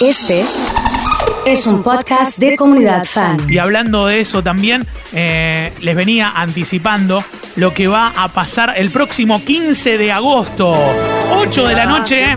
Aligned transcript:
Este 0.00 0.44
es 1.46 1.66
un 1.68 1.84
podcast 1.84 2.38
de 2.38 2.56
comunidad 2.56 3.04
fan. 3.04 3.36
Y 3.48 3.58
hablando 3.58 4.06
de 4.06 4.20
eso 4.20 4.42
también, 4.42 4.86
eh, 5.12 5.72
les 5.80 5.94
venía 5.94 6.32
anticipando 6.34 7.22
lo 7.54 7.72
que 7.72 7.86
va 7.86 8.12
a 8.16 8.28
pasar 8.28 8.74
el 8.76 8.90
próximo 8.90 9.44
15 9.44 9.96
de 9.96 10.10
agosto. 10.10 10.74
8 11.36 11.66
de 11.68 11.74
la 11.74 11.86
noche, 11.86 12.36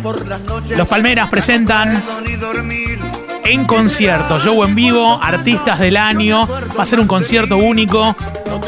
los 0.75 0.87
Palmeras 0.87 1.29
presentan 1.29 2.03
en 3.43 3.65
concierto, 3.65 4.39
show 4.39 4.63
en 4.63 4.75
vivo, 4.75 5.19
artistas 5.21 5.79
del 5.79 5.97
año. 5.97 6.47
Va 6.77 6.83
a 6.83 6.85
ser 6.85 6.99
un 6.99 7.07
concierto 7.07 7.57
único, 7.57 8.15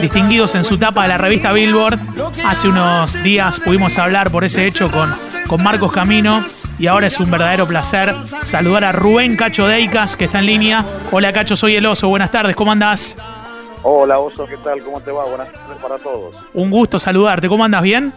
distinguidos 0.01 0.55
en 0.55 0.65
su 0.65 0.79
tapa 0.79 1.03
de 1.03 1.09
la 1.09 1.17
revista 1.19 1.51
Billboard. 1.51 1.99
Hace 2.43 2.67
unos 2.67 3.21
días 3.21 3.59
pudimos 3.59 3.99
hablar 3.99 4.31
por 4.31 4.43
ese 4.43 4.65
hecho 4.65 4.89
con, 4.89 5.13
con 5.47 5.61
Marcos 5.61 5.91
Camino 5.91 6.43
y 6.79 6.87
ahora 6.87 7.07
es 7.07 7.19
un 7.19 7.29
verdadero 7.29 7.67
placer 7.67 8.13
saludar 8.41 8.85
a 8.85 8.93
Rubén 8.93 9.35
Cacho 9.35 9.67
Deicas, 9.67 10.15
que 10.15 10.25
está 10.25 10.39
en 10.39 10.45
línea. 10.45 10.85
Hola 11.11 11.33
Cacho, 11.33 11.57
soy 11.57 11.75
el 11.75 11.85
oso, 11.85 12.07
buenas 12.07 12.31
tardes, 12.31 12.55
¿cómo 12.55 12.71
andás? 12.71 13.17
Hola 13.83 14.17
oso, 14.17 14.45
¿qué 14.47 14.55
tal? 14.57 14.81
¿Cómo 14.81 15.01
te 15.01 15.11
va? 15.11 15.25
Buenas 15.25 15.51
tardes 15.51 15.77
para 15.81 15.97
todos. 15.97 16.33
Un 16.53 16.71
gusto 16.71 16.97
saludarte, 16.97 17.49
¿cómo 17.49 17.65
andas? 17.65 17.81
¿Bien? 17.81 18.13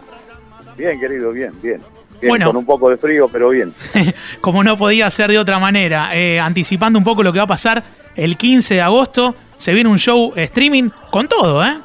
Bien, 0.77 0.97
querido, 0.97 1.31
bien, 1.31 1.51
bien. 1.61 1.81
bien 2.21 2.29
Bueno. 2.29 2.47
Con 2.47 2.57
un 2.57 2.65
poco 2.65 2.89
de 2.89 2.95
frío, 2.95 3.27
pero 3.27 3.49
bien. 3.49 3.73
Como 4.41 4.63
no 4.63 4.77
podía 4.77 5.09
ser 5.09 5.29
de 5.29 5.39
otra 5.39 5.59
manera, 5.59 6.15
eh, 6.15 6.39
anticipando 6.39 6.97
un 6.97 7.03
poco 7.03 7.21
lo 7.21 7.33
que 7.33 7.39
va 7.39 7.45
a 7.45 7.47
pasar 7.47 7.83
el 8.15 8.37
15 8.37 8.75
de 8.75 8.81
agosto, 8.81 9.35
se 9.57 9.73
viene 9.73 9.89
un 9.89 9.99
show 9.99 10.31
streaming 10.37 10.89
con 11.11 11.27
todo, 11.27 11.63
¿eh? 11.65 11.77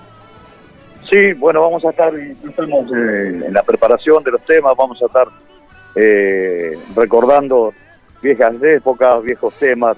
Sí, 1.10 1.33
bueno, 1.33 1.60
vamos 1.62 1.84
a 1.84 1.91
estar 1.91 2.12
estamos, 2.14 2.86
eh, 2.92 3.47
en 3.47 3.52
la 3.52 3.62
preparación 3.62 4.22
de 4.22 4.30
los 4.30 4.45
temas, 4.45 4.74
vamos 4.77 5.00
a 5.02 5.06
estar 5.06 5.27
eh, 5.95 6.78
recordando 6.95 7.73
viejas 8.23 8.55
épocas, 8.62 9.23
viejos 9.23 9.55
temas, 9.55 9.97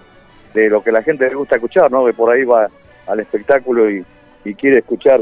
de 0.54 0.68
lo 0.68 0.82
que 0.82 0.92
la 0.92 1.02
gente 1.02 1.28
le 1.28 1.34
gusta 1.34 1.56
escuchar, 1.56 1.90
¿no? 1.90 2.04
Que 2.04 2.12
por 2.12 2.30
ahí 2.32 2.44
va 2.44 2.68
al 3.06 3.20
espectáculo 3.20 3.90
y, 3.90 4.04
quiere 4.56 4.78
escuchar 4.78 5.20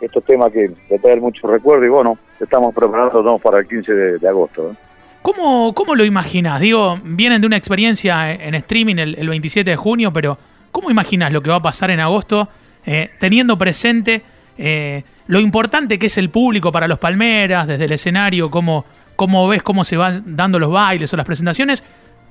estos 0.00 0.22
temas 0.24 0.52
que 0.52 0.70
le 0.90 0.98
traen 0.98 1.20
mucho 1.20 1.46
recuerdo 1.46 1.84
y 1.84 1.88
bueno, 1.88 2.18
estamos 2.38 2.74
preparándonos 2.74 3.40
para 3.40 3.58
el 3.58 3.66
15 3.66 3.92
de, 4.18 4.28
agosto. 4.28 4.76
¿Cómo, 5.22 5.74
¿Cómo 5.74 5.94
lo 5.94 6.04
imaginas? 6.04 6.60
Digo, 6.60 6.98
vienen 7.02 7.40
de 7.40 7.46
una 7.46 7.56
experiencia 7.56 8.32
en 8.32 8.54
streaming 8.54 8.96
el, 8.96 9.18
el 9.18 9.28
27 9.28 9.70
de 9.70 9.76
junio, 9.76 10.12
pero 10.12 10.38
¿cómo 10.70 10.90
imaginas 10.90 11.32
lo 11.32 11.42
que 11.42 11.50
va 11.50 11.56
a 11.56 11.62
pasar 11.62 11.90
en 11.90 12.00
agosto 12.00 12.48
eh, 12.86 13.10
teniendo 13.18 13.58
presente 13.58 14.22
eh, 14.56 15.02
lo 15.26 15.40
importante 15.40 15.98
que 15.98 16.06
es 16.06 16.16
el 16.16 16.30
público 16.30 16.72
para 16.72 16.88
los 16.88 16.98
Palmeras, 16.98 17.66
desde 17.66 17.84
el 17.84 17.92
escenario, 17.92 18.50
cómo, 18.50 18.86
cómo 19.18 19.48
ves 19.48 19.64
cómo 19.64 19.82
se 19.82 19.96
van 19.96 20.36
dando 20.36 20.60
los 20.60 20.70
bailes 20.70 21.12
o 21.12 21.16
las 21.16 21.26
presentaciones? 21.26 21.82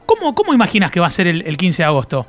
¿Cómo, 0.06 0.34
cómo 0.34 0.54
imaginas 0.54 0.90
que 0.90 1.02
va 1.02 1.08
a 1.08 1.10
ser 1.10 1.28
el, 1.28 1.42
el 1.46 1.58
15 1.58 1.84
de 1.84 1.86
agosto? 1.86 2.26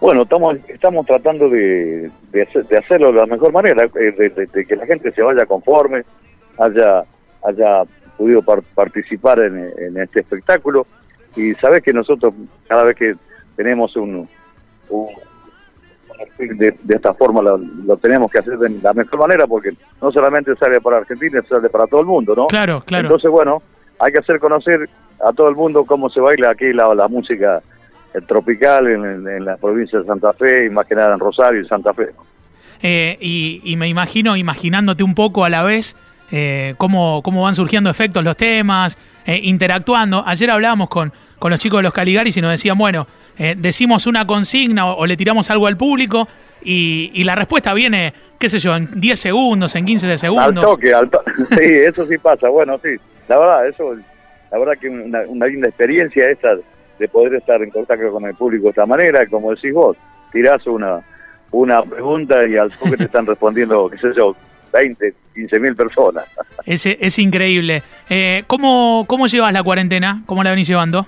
Bueno, 0.00 0.22
estamos 0.22 0.56
estamos 0.68 1.04
tratando 1.04 1.50
de, 1.50 2.10
de, 2.32 2.42
hacer- 2.42 2.66
de 2.66 2.78
hacerlo 2.78 3.08
de 3.12 3.18
la 3.20 3.26
mejor 3.26 3.52
manera, 3.52 3.84
eh, 3.84 4.32
de, 4.50 4.64
que 4.64 4.76
la 4.76 4.86
gente 4.86 5.12
se 5.12 5.20
vaya 5.20 5.44
conforme, 5.44 6.04
haya 6.58 7.04
haya 7.44 7.82
podido 8.16 8.40
par- 8.40 8.62
participar 8.74 9.40
en, 9.40 9.56
este 9.98 10.20
espectáculo 10.20 10.86
y 11.36 11.52
sabes 11.54 11.82
que 11.82 11.92
nosotros 11.92 12.32
cada 12.66 12.84
vez 12.84 12.96
que 12.96 13.14
tenemos 13.56 13.94
un, 13.96 14.26
de, 16.38 16.74
de 16.82 16.94
esta 16.94 17.14
forma 17.14 17.42
lo, 17.42 17.58
lo 17.58 17.96
tenemos 17.96 18.30
que 18.30 18.38
hacer 18.38 18.58
de 18.58 18.70
la 18.82 18.92
mejor 18.92 19.18
manera 19.18 19.46
porque 19.46 19.70
no 20.00 20.10
solamente 20.12 20.54
sale 20.56 20.80
para 20.80 20.98
Argentina, 20.98 21.42
sale 21.48 21.68
para 21.68 21.86
todo 21.86 22.00
el 22.00 22.06
mundo, 22.06 22.34
¿no? 22.36 22.46
Claro, 22.46 22.82
claro. 22.86 23.06
Entonces, 23.06 23.30
bueno, 23.30 23.62
hay 23.98 24.12
que 24.12 24.18
hacer 24.18 24.38
conocer 24.38 24.88
a 25.24 25.32
todo 25.32 25.48
el 25.48 25.56
mundo 25.56 25.84
cómo 25.84 26.08
se 26.10 26.20
baila 26.20 26.50
aquí 26.50 26.72
la, 26.72 26.94
la 26.94 27.08
música 27.08 27.60
eh, 28.14 28.20
tropical 28.26 28.86
en, 28.86 29.04
en- 29.04 29.28
en 29.28 29.44
la 29.44 29.56
provincia 29.56 29.98
de 29.98 30.04
Santa 30.06 30.32
Fe 30.32 30.66
y 30.66 30.70
más 30.70 30.86
que 30.86 30.94
nada 30.94 31.12
en 31.14 31.20
Rosario 31.20 31.60
y 31.60 31.66
Santa 31.66 31.92
Fe. 31.92 32.06
¿no? 32.16 32.24
Eh, 32.82 33.16
y, 33.20 33.60
y 33.64 33.76
me 33.76 33.88
imagino, 33.88 34.36
imaginándote 34.36 35.02
un 35.02 35.14
poco 35.16 35.44
a 35.44 35.48
la 35.48 35.64
vez, 35.64 35.96
eh, 36.30 36.74
cómo, 36.78 37.22
cómo 37.22 37.42
van 37.42 37.54
surgiendo 37.54 37.90
efectos 37.90 38.22
los 38.22 38.36
temas, 38.36 38.96
eh, 39.26 39.40
interactuando. 39.42 40.22
Ayer 40.24 40.50
hablábamos 40.50 40.88
con, 40.88 41.12
con 41.40 41.50
los 41.50 41.58
chicos 41.58 41.78
de 41.80 41.82
los 41.82 41.92
Caligaris 41.92 42.36
y 42.36 42.40
nos 42.40 42.52
decían, 42.52 42.78
bueno, 42.78 43.06
eh, 43.38 43.54
decimos 43.56 44.06
una 44.06 44.26
consigna 44.26 44.86
o, 44.86 44.98
o 44.98 45.06
le 45.06 45.16
tiramos 45.16 45.50
algo 45.50 45.66
al 45.66 45.76
público 45.76 46.28
y, 46.62 47.10
y 47.14 47.24
la 47.24 47.34
respuesta 47.34 47.72
viene, 47.74 48.12
qué 48.38 48.48
sé 48.48 48.58
yo, 48.58 48.74
en 48.76 48.88
10 49.00 49.18
segundos, 49.18 49.74
en 49.76 49.84
15 49.84 50.06
de 50.06 50.12
Al 50.14 50.18
segundos. 50.18 50.66
toque, 50.66 50.92
al 50.92 51.08
to- 51.08 51.22
sí, 51.50 51.64
eso 51.86 52.06
sí 52.06 52.18
pasa. 52.18 52.48
Bueno, 52.48 52.78
sí, 52.82 52.90
la 53.28 53.38
verdad, 53.38 53.68
eso, 53.68 53.94
la 54.50 54.58
verdad 54.58 54.72
que 54.80 54.88
una, 54.88 55.20
una 55.28 55.46
linda 55.46 55.68
experiencia 55.68 56.28
esta 56.30 56.56
de 56.98 57.08
poder 57.08 57.34
estar 57.34 57.62
en 57.62 57.70
contacto 57.70 58.10
con 58.10 58.24
el 58.24 58.34
público 58.34 58.64
de 58.64 58.70
esta 58.70 58.86
manera, 58.86 59.24
como 59.28 59.54
decís 59.54 59.72
vos, 59.72 59.96
tirás 60.32 60.66
una, 60.66 61.00
una 61.52 61.80
pregunta 61.82 62.44
y 62.46 62.56
al 62.56 62.72
toque 62.72 62.96
te 62.96 63.04
están 63.04 63.24
respondiendo, 63.24 63.88
qué 63.88 63.98
sé 63.98 64.08
yo, 64.16 64.34
20, 64.72 65.14
15 65.34 65.60
mil 65.60 65.76
personas. 65.76 66.24
Es, 66.66 66.84
es 66.86 67.18
increíble. 67.20 67.82
Eh, 68.10 68.42
¿cómo, 68.48 69.04
¿Cómo 69.06 69.28
llevas 69.28 69.52
la 69.52 69.62
cuarentena? 69.62 70.22
¿Cómo 70.26 70.42
la 70.42 70.50
venís 70.50 70.66
llevando? 70.68 71.06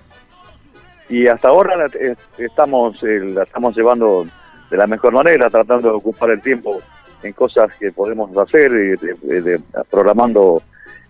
Y 1.10 1.26
hasta 1.26 1.48
ahora 1.48 1.76
la- 1.76 1.86
eh, 2.00 2.14
estamos 2.38 3.02
eh, 3.02 3.20
la 3.20 3.42
estamos 3.42 3.76
llevando 3.76 4.26
de 4.70 4.76
la 4.76 4.86
mejor 4.86 5.12
manera, 5.12 5.50
tratando 5.50 5.88
de 5.90 5.94
ocupar 5.96 6.30
el 6.30 6.40
tiempo 6.40 6.80
en 7.22 7.32
cosas 7.32 7.70
que 7.78 7.90
podemos 7.92 8.34
hacer, 8.36 8.70
y 8.70 8.96
de- 9.06 9.16
de- 9.22 9.42
de- 9.42 9.60
programando 9.90 10.62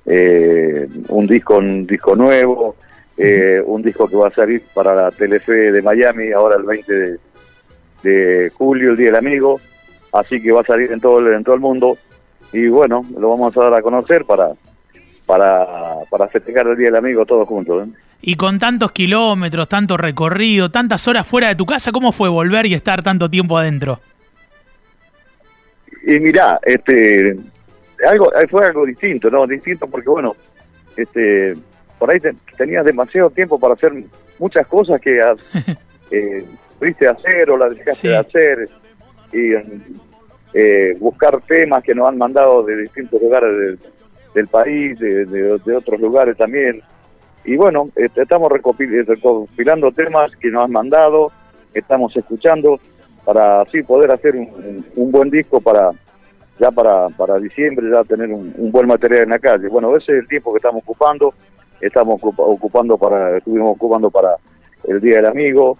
eh, 0.06 0.88
un 1.10 1.26
disco 1.26 1.58
un 1.58 1.86
disco 1.86 2.16
nuevo, 2.16 2.74
eh, 3.18 3.62
un 3.64 3.82
disco 3.82 4.08
que 4.08 4.16
va 4.16 4.28
a 4.28 4.34
salir 4.34 4.62
para 4.74 4.94
la 4.94 5.10
Telefe 5.10 5.52
de 5.70 5.82
Miami 5.82 6.32
ahora 6.32 6.56
el 6.56 6.62
20 6.64 6.92
de, 6.92 7.18
de 8.02 8.50
julio, 8.56 8.92
el 8.92 8.96
Día 8.96 9.08
del 9.08 9.16
Amigo, 9.16 9.60
así 10.12 10.40
que 10.40 10.50
va 10.52 10.62
a 10.62 10.64
salir 10.64 10.90
en 10.90 11.00
todo 11.00 11.18
el, 11.20 11.34
en 11.34 11.44
todo 11.44 11.54
el 11.54 11.60
mundo. 11.60 11.98
Y 12.52 12.66
bueno, 12.68 13.04
lo 13.18 13.28
vamos 13.28 13.54
a 13.56 13.60
dar 13.64 13.74
a 13.74 13.82
conocer 13.82 14.24
para 14.24 14.52
para, 15.30 15.64
para 16.10 16.26
festejar 16.26 16.66
el 16.66 16.76
Día 16.76 16.86
del 16.86 16.96
Amigo 16.96 17.24
todos 17.24 17.46
juntos. 17.46 17.86
¿eh? 17.86 17.90
Y 18.20 18.34
con 18.34 18.58
tantos 18.58 18.90
kilómetros, 18.90 19.68
tanto 19.68 19.96
recorrido, 19.96 20.72
tantas 20.72 21.06
horas 21.06 21.24
fuera 21.24 21.46
de 21.46 21.54
tu 21.54 21.64
casa, 21.64 21.92
¿cómo 21.92 22.10
fue 22.10 22.28
volver 22.28 22.66
y 22.66 22.74
estar 22.74 23.00
tanto 23.04 23.30
tiempo 23.30 23.56
adentro? 23.56 24.00
Y 26.04 26.18
mirá, 26.18 26.58
este, 26.64 27.36
algo, 28.08 28.32
fue 28.50 28.64
algo 28.66 28.84
distinto, 28.84 29.30
¿no? 29.30 29.46
Distinto 29.46 29.86
porque, 29.86 30.08
bueno, 30.08 30.34
este, 30.96 31.56
por 31.96 32.10
ahí 32.12 32.18
te- 32.18 32.34
tenías 32.56 32.84
demasiado 32.84 33.30
tiempo 33.30 33.60
para 33.60 33.74
hacer 33.74 33.92
muchas 34.40 34.66
cosas 34.66 35.00
que 35.00 35.20
eh, 36.10 36.44
pudiste 36.76 37.06
hacer 37.06 37.48
o 37.50 37.56
las 37.56 37.70
dejaste 37.70 37.92
Sí. 37.94 38.08
de 38.08 38.16
hacer 38.16 38.68
y 39.32 39.52
eh, 40.54 40.96
buscar 40.98 41.40
temas 41.42 41.84
que 41.84 41.94
nos 41.94 42.08
han 42.08 42.18
mandado 42.18 42.64
de 42.64 42.76
distintos 42.78 43.22
lugares 43.22 43.52
del, 43.56 43.78
del 44.34 44.48
país, 44.48 44.98
de, 44.98 45.74
otros 45.76 46.00
lugares 46.00 46.36
también. 46.36 46.80
Y 47.44 47.56
bueno, 47.56 47.88
estamos 47.96 48.50
recopil- 48.50 49.04
recopilando 49.06 49.90
temas 49.92 50.34
que 50.36 50.50
nos 50.50 50.64
han 50.64 50.72
mandado, 50.72 51.32
estamos 51.74 52.14
escuchando 52.16 52.78
para 53.24 53.62
así 53.62 53.82
poder 53.82 54.10
hacer 54.10 54.36
un, 54.36 54.84
un- 54.96 55.10
buen 55.12 55.30
disco 55.30 55.60
para 55.60 55.90
ya 56.58 56.70
para, 56.70 57.08
para 57.10 57.38
diciembre 57.38 57.86
ya 57.90 58.04
tener 58.04 58.30
un, 58.30 58.52
buen 58.70 58.86
material 58.86 59.22
en 59.22 59.28
la 59.30 59.38
calle. 59.38 59.68
Bueno, 59.68 59.96
ese 59.96 60.12
es 60.12 60.18
el 60.22 60.28
tiempo 60.28 60.52
que 60.52 60.58
estamos 60.58 60.82
ocupando, 60.82 61.32
estamos 61.80 62.20
ocupa- 62.20 62.42
ocupando 62.44 62.98
para, 62.98 63.38
estuvimos 63.38 63.72
ocupando 63.76 64.10
para 64.10 64.36
el 64.86 65.00
Día 65.00 65.16
del 65.16 65.26
Amigo 65.26 65.78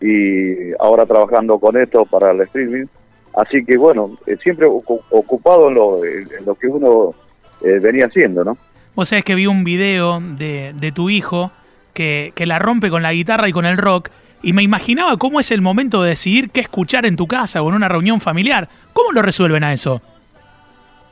y 0.00 0.72
ahora 0.78 1.04
trabajando 1.06 1.58
con 1.58 1.76
esto 1.76 2.06
para 2.06 2.30
el 2.30 2.40
streaming. 2.42 2.86
Así 3.34 3.64
que 3.64 3.76
bueno, 3.76 4.16
eh, 4.26 4.36
siempre 4.42 4.66
ocu- 4.66 5.02
ocupado 5.10 5.68
en 5.68 5.74
lo, 5.74 6.04
en 6.04 6.28
lo 6.46 6.54
que 6.54 6.68
uno 6.68 7.14
eh, 7.62 7.78
venía 7.80 8.06
haciendo, 8.06 8.44
¿no? 8.44 8.56
Vos 8.94 9.08
sabés 9.08 9.24
que 9.24 9.34
vi 9.34 9.46
un 9.46 9.64
video 9.64 10.20
de, 10.20 10.72
de 10.74 10.92
tu 10.92 11.10
hijo 11.10 11.50
que, 11.92 12.32
que 12.34 12.46
la 12.46 12.58
rompe 12.58 12.90
con 12.90 13.02
la 13.02 13.12
guitarra 13.12 13.48
y 13.48 13.52
con 13.52 13.66
el 13.66 13.76
rock 13.76 14.08
y 14.42 14.52
me 14.52 14.62
imaginaba 14.62 15.16
cómo 15.16 15.40
es 15.40 15.50
el 15.50 15.62
momento 15.62 16.02
de 16.02 16.10
decidir 16.10 16.50
qué 16.50 16.60
escuchar 16.60 17.06
en 17.06 17.16
tu 17.16 17.26
casa 17.26 17.62
o 17.62 17.68
en 17.70 17.74
una 17.76 17.88
reunión 17.88 18.20
familiar. 18.20 18.68
¿Cómo 18.92 19.10
lo 19.12 19.22
resuelven 19.22 19.64
a 19.64 19.72
eso? 19.72 20.02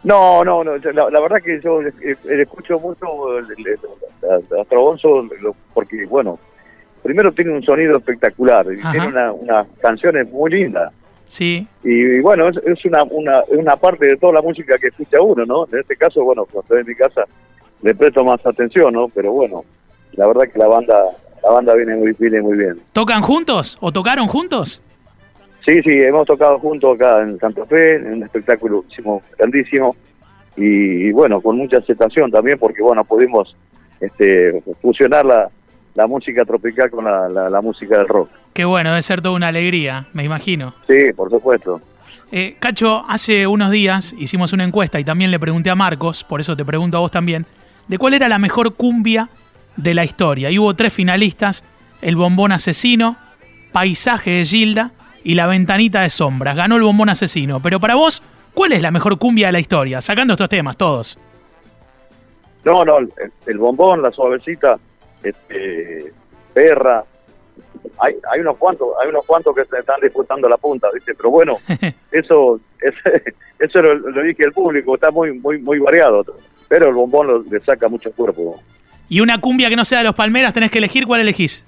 No, 0.05 0.44
no, 0.44 0.62
no. 0.65 0.77
La, 0.77 1.09
la 1.11 1.21
verdad 1.21 1.37
que 1.43 1.61
yo 1.62 1.81
eh, 1.83 2.17
escucho 2.41 2.79
mucho 2.81 3.06
a, 3.38 4.65
Trabonzo 4.69 5.29
porque, 5.73 6.05
bueno, 6.06 6.38
primero 7.03 7.33
tiene 7.33 7.53
un 7.53 7.62
sonido 7.62 7.97
espectacular 7.97 8.67
y 8.77 8.81
Ajá. 8.81 8.93
tiene 8.93 9.06
una- 9.09 9.33
unas 9.33 9.67
canciones 9.81 10.31
muy 10.31 10.50
lindas. 10.50 10.93
Sí, 11.32 11.67
Y, 11.82 11.93
y 11.94 12.20
bueno, 12.20 12.46
es, 12.49 12.58
es 12.58 12.84
una, 12.84 13.05
una, 13.05 13.43
una 13.49 13.75
parte 13.76 14.06
de 14.06 14.19
toda 14.19 14.34
la 14.34 14.43
música 14.43 14.76
que 14.76 14.88
escucha 14.88 15.19
uno, 15.23 15.46
¿no? 15.46 15.67
En 15.73 15.81
este 15.81 15.96
caso, 15.96 16.23
bueno, 16.23 16.44
cuando 16.44 16.61
estoy 16.61 16.81
en 16.81 16.87
mi 16.88 16.94
casa 16.94 17.25
le 17.81 17.94
presto 17.94 18.23
más 18.23 18.44
atención, 18.44 18.93
¿no? 18.93 19.08
Pero 19.08 19.32
bueno, 19.32 19.64
la 20.12 20.26
verdad 20.26 20.43
que 20.52 20.58
la 20.58 20.67
banda 20.67 20.94
la 21.43 21.50
banda 21.50 21.75
viene 21.75 21.96
muy, 21.96 22.12
viene 22.19 22.43
muy 22.43 22.58
bien. 22.58 22.82
¿tocan 22.93 23.23
juntos 23.23 23.79
o 23.81 23.90
tocaron 23.90 24.26
juntos? 24.29 24.82
Sí, 25.64 25.81
sí, 25.82 26.02
hemos 26.02 26.26
tocado 26.26 26.58
juntos 26.58 26.96
acá 26.96 27.20
en 27.20 27.38
Santa 27.38 27.64
Fe, 27.64 27.94
en 27.96 28.12
un 28.12 28.23
espectáculo 28.25 28.85
hicimos 28.90 29.23
grandísimo 29.38 29.96
y, 30.58 31.06
y 31.06 31.12
bueno, 31.12 31.40
con 31.40 31.56
mucha 31.56 31.78
aceptación 31.78 32.31
también 32.31 32.58
porque 32.58 32.82
bueno, 32.82 33.05
pudimos 33.05 33.56
este, 34.00 34.62
fusionar 34.82 35.25
la, 35.25 35.49
la 35.94 36.06
música 36.06 36.44
tropical 36.44 36.91
con 36.91 37.05
la, 37.05 37.29
la, 37.29 37.50
la 37.50 37.61
música 37.61 37.99
del 37.99 38.09
rock. 38.09 38.31
Qué 38.53 38.65
bueno, 38.65 38.91
debe 38.91 39.03
ser 39.03 39.21
toda 39.21 39.35
una 39.35 39.49
alegría, 39.49 40.06
me 40.12 40.25
imagino. 40.25 40.75
Sí, 40.87 41.12
por 41.15 41.31
supuesto. 41.31 41.81
Eh, 42.31 42.56
Cacho, 42.59 43.05
hace 43.09 43.47
unos 43.47 43.71
días 43.71 44.15
hicimos 44.19 44.53
una 44.53 44.65
encuesta 44.65 44.99
y 44.99 45.05
también 45.05 45.31
le 45.31 45.39
pregunté 45.39 45.69
a 45.71 45.75
Marcos, 45.75 46.25
por 46.25 46.41
eso 46.41 46.56
te 46.56 46.65
pregunto 46.65 46.97
a 46.97 47.00
vos 47.00 47.11
también, 47.11 47.47
de 47.89 47.99
cuál 47.99 48.15
era 48.15 48.29
la 48.29 48.39
mejor 48.39 48.75
cumbia 48.75 49.29
de 49.77 49.94
la 49.94 50.05
historia. 50.05 50.50
Y 50.50 50.59
hubo 50.59 50.75
tres 50.75 50.93
finalistas, 50.93 51.62
el 52.00 52.17
bombón 52.17 52.53
asesino, 52.53 53.17
paisaje 53.73 54.31
de 54.31 54.45
Gilda 54.47 54.93
y 55.25 55.35
la 55.35 55.47
ventanita 55.47 56.03
de 56.03 56.11
sombras. 56.11 56.56
Ganó 56.56 56.77
el 56.77 56.83
bombón 56.83 57.11
asesino. 57.11 57.61
Pero 57.61 57.81
para 57.81 57.95
vos, 57.97 58.23
¿cuál 58.55 58.73
es 58.73 58.81
la 58.81 58.91
mejor 58.91 59.19
cumbia 59.19 59.49
de 59.49 59.53
la 59.53 59.61
historia? 59.61 60.00
Sacando 60.00 60.33
estos 60.35 60.49
temas, 60.49 60.77
todos. 60.77 61.19
No, 62.65 62.85
no, 62.85 62.99
el, 62.99 63.12
el 63.47 63.59
bombón, 63.59 64.03
la 64.03 64.11
suavecita, 64.11 64.79
este, 65.23 66.13
perra, 66.53 67.05
hay, 67.99 68.15
hay 68.33 68.41
unos 68.41 68.57
cuantos, 68.57 68.89
hay 69.03 69.09
unos 69.09 69.25
cuantos 69.27 69.55
que 69.55 69.65
se 69.65 69.79
están 69.79 70.01
disputando 70.01 70.49
la 70.49 70.57
punta, 70.57 70.89
¿viste? 70.95 71.15
Pero 71.15 71.31
bueno, 71.31 71.59
eso, 72.13 72.61
ese, 72.81 73.35
eso 73.59 73.83
lo, 73.83 73.95
lo 73.95 74.23
dije 74.23 74.45
al 74.45 74.53
público, 74.53 74.95
está 74.95 75.11
muy, 75.11 75.33
muy, 75.39 75.59
muy 75.59 75.79
variado. 75.79 76.25
Pero 76.69 76.89
el 76.89 76.95
bombón 76.95 77.27
lo- 77.27 77.43
le 77.43 77.61
saca 77.61 77.89
mucho 77.89 78.11
cuerpo. 78.13 78.61
Y 79.09 79.21
una 79.21 79.41
cumbia 79.41 79.69
que 79.69 79.77
no 79.77 79.85
sea 79.85 79.99
de 79.99 80.05
los 80.05 80.15
Palmeras, 80.15 80.55
tenés 80.55 80.71
que 80.71 80.79
elegir 80.79 81.07
cuál 81.07 81.21
elegís. 81.21 81.65